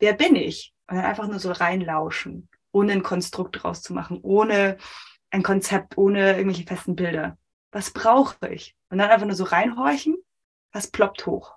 [0.00, 0.74] wer bin ich?
[0.86, 4.76] Und dann einfach nur so reinlauschen, ohne ein Konstrukt draus zu machen, ohne
[5.30, 7.38] ein Konzept, ohne irgendwelche festen Bilder.
[7.70, 8.76] Was brauche ich?
[8.90, 10.18] Und dann einfach nur so reinhorchen,
[10.72, 11.56] was ploppt hoch.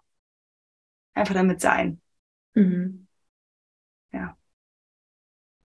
[1.13, 1.99] Einfach damit sein.
[2.53, 3.05] Mhm.
[4.13, 4.37] Ja.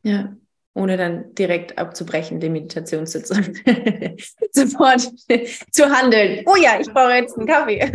[0.03, 0.35] Ja
[0.75, 3.43] ohne dann direkt abzubrechen, die Meditationssitzung.
[4.53, 5.01] Sofort
[5.71, 6.45] zu handeln.
[6.47, 7.81] Oh ja, ich brauche jetzt einen Kaffee.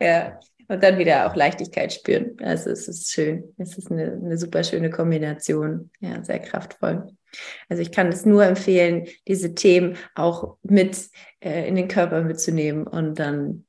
[0.00, 0.38] ja,
[0.68, 2.36] und dann wieder auch Leichtigkeit spüren.
[2.40, 3.54] Also es ist schön.
[3.58, 5.90] Es ist eine, eine super schöne Kombination.
[6.00, 7.08] Ja, sehr kraftvoll.
[7.68, 12.86] Also ich kann es nur empfehlen, diese Themen auch mit äh, in den Körper mitzunehmen
[12.86, 13.66] und dann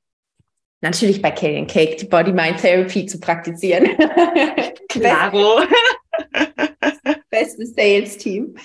[0.82, 3.90] natürlich bei Kale Cake die Body-Mind-Therapy zu praktizieren.
[4.90, 5.62] Claro.
[7.30, 8.56] Bestes Sales-Team.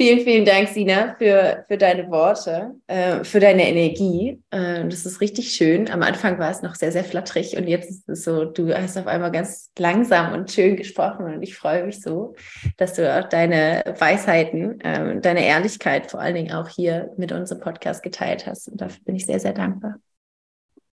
[0.00, 4.40] Vielen, vielen Dank, Sina, für, für deine Worte, äh, für deine Energie.
[4.50, 5.90] Äh, das ist richtig schön.
[5.90, 8.96] Am Anfang war es noch sehr, sehr flatterig und jetzt ist es so, du hast
[8.96, 12.36] auf einmal ganz langsam und schön gesprochen und ich freue mich so,
[12.76, 17.60] dass du auch deine Weisheiten, äh, deine Ehrlichkeit vor allen Dingen auch hier mit unserem
[17.60, 18.68] Podcast geteilt hast.
[18.68, 19.96] Und dafür bin ich sehr, sehr dankbar.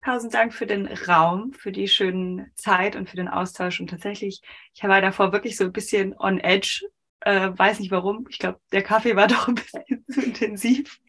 [0.06, 3.80] Tausend Dank für den Raum, für die schöne Zeit und für den Austausch.
[3.80, 4.40] Und tatsächlich,
[4.76, 6.86] ich war davor wirklich so ein bisschen on edge.
[7.22, 8.28] Äh, weiß nicht warum.
[8.30, 11.00] Ich glaube, der Kaffee war doch ein bisschen zu intensiv.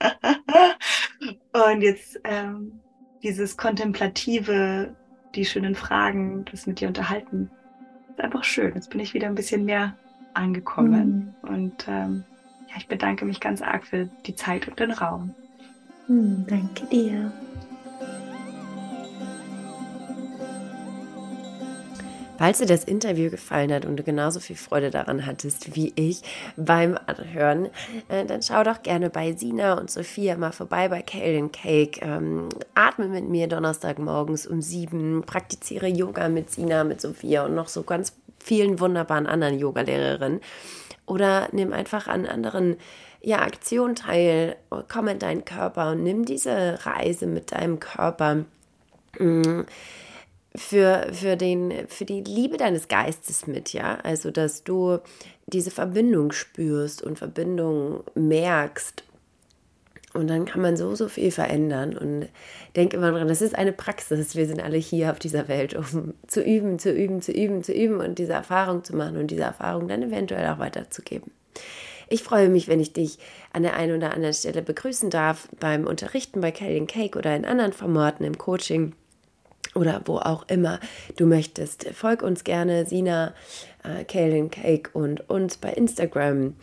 [1.52, 2.80] und jetzt ähm,
[3.22, 4.96] dieses kontemplative,
[5.34, 7.50] die schönen Fragen, das mit dir unterhalten,
[8.08, 8.74] ist einfach schön.
[8.74, 9.98] Jetzt bin ich wieder ein bisschen mehr
[10.32, 11.34] angekommen.
[11.42, 11.48] Mhm.
[11.48, 12.24] Und ähm,
[12.68, 15.34] ja, ich bedanke mich ganz arg für die Zeit und den Raum.
[16.08, 17.30] Mhm, danke dir.
[22.38, 26.22] Falls dir das Interview gefallen hat und du genauso viel Freude daran hattest wie ich
[26.56, 27.70] beim Anhören,
[28.08, 32.00] äh, dann schau doch gerne bei Sina und Sophia mal vorbei bei Kale Cake.
[32.02, 37.68] Ähm, atme mit mir Donnerstagmorgens um sieben, praktiziere Yoga mit Sina, mit Sophia und noch
[37.68, 40.40] so ganz vielen wunderbaren anderen Yogalehrerinnen.
[41.06, 42.76] Oder nimm einfach an anderen
[43.22, 44.56] ja, Aktionen teil,
[44.88, 48.44] komm in deinen Körper und nimm diese Reise mit deinem Körper.
[49.18, 49.62] Mm
[50.56, 53.98] für, für, den, für die Liebe deines Geistes mit, ja.
[54.02, 54.98] Also, dass du
[55.46, 59.04] diese Verbindung spürst und Verbindung merkst.
[60.14, 61.96] Und dann kann man so, so viel verändern.
[61.96, 62.28] Und
[62.74, 64.34] denke immer dran, das ist eine Praxis.
[64.34, 67.72] Wir sind alle hier auf dieser Welt, um zu üben, zu üben, zu üben, zu
[67.72, 71.30] üben und diese Erfahrung zu machen und diese Erfahrung dann eventuell auch weiterzugeben.
[72.08, 73.18] Ich freue mich, wenn ich dich
[73.52, 77.44] an der einen oder anderen Stelle begrüßen darf beim Unterrichten bei Kelly Cake oder in
[77.44, 78.94] anderen Formaten im Coaching
[79.76, 80.80] oder wo auch immer
[81.16, 81.86] du möchtest.
[81.90, 83.34] Folg uns gerne, Sina,
[83.84, 86.54] äh, Kaylin Cake und uns bei Instagram.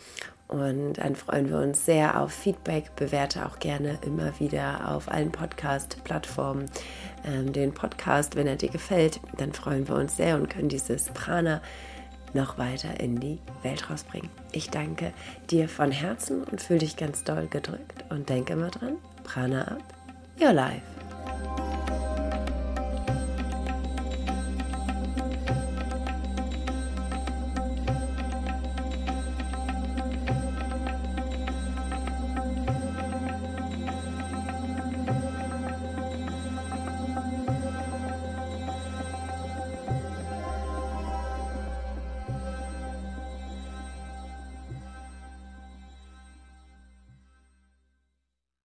[0.48, 2.94] Und dann freuen wir uns sehr auf Feedback.
[2.96, 6.66] Bewerte auch gerne immer wieder auf allen Podcast-Plattformen
[7.26, 9.20] ähm, den Podcast, wenn er dir gefällt.
[9.38, 11.62] Dann freuen wir uns sehr und können dieses Prana
[12.34, 14.28] noch weiter in die Welt rausbringen.
[14.52, 15.12] Ich danke
[15.50, 19.82] dir von Herzen und fühle dich ganz doll gedrückt und denke immer dran, Prana ab,
[20.40, 21.73] your life.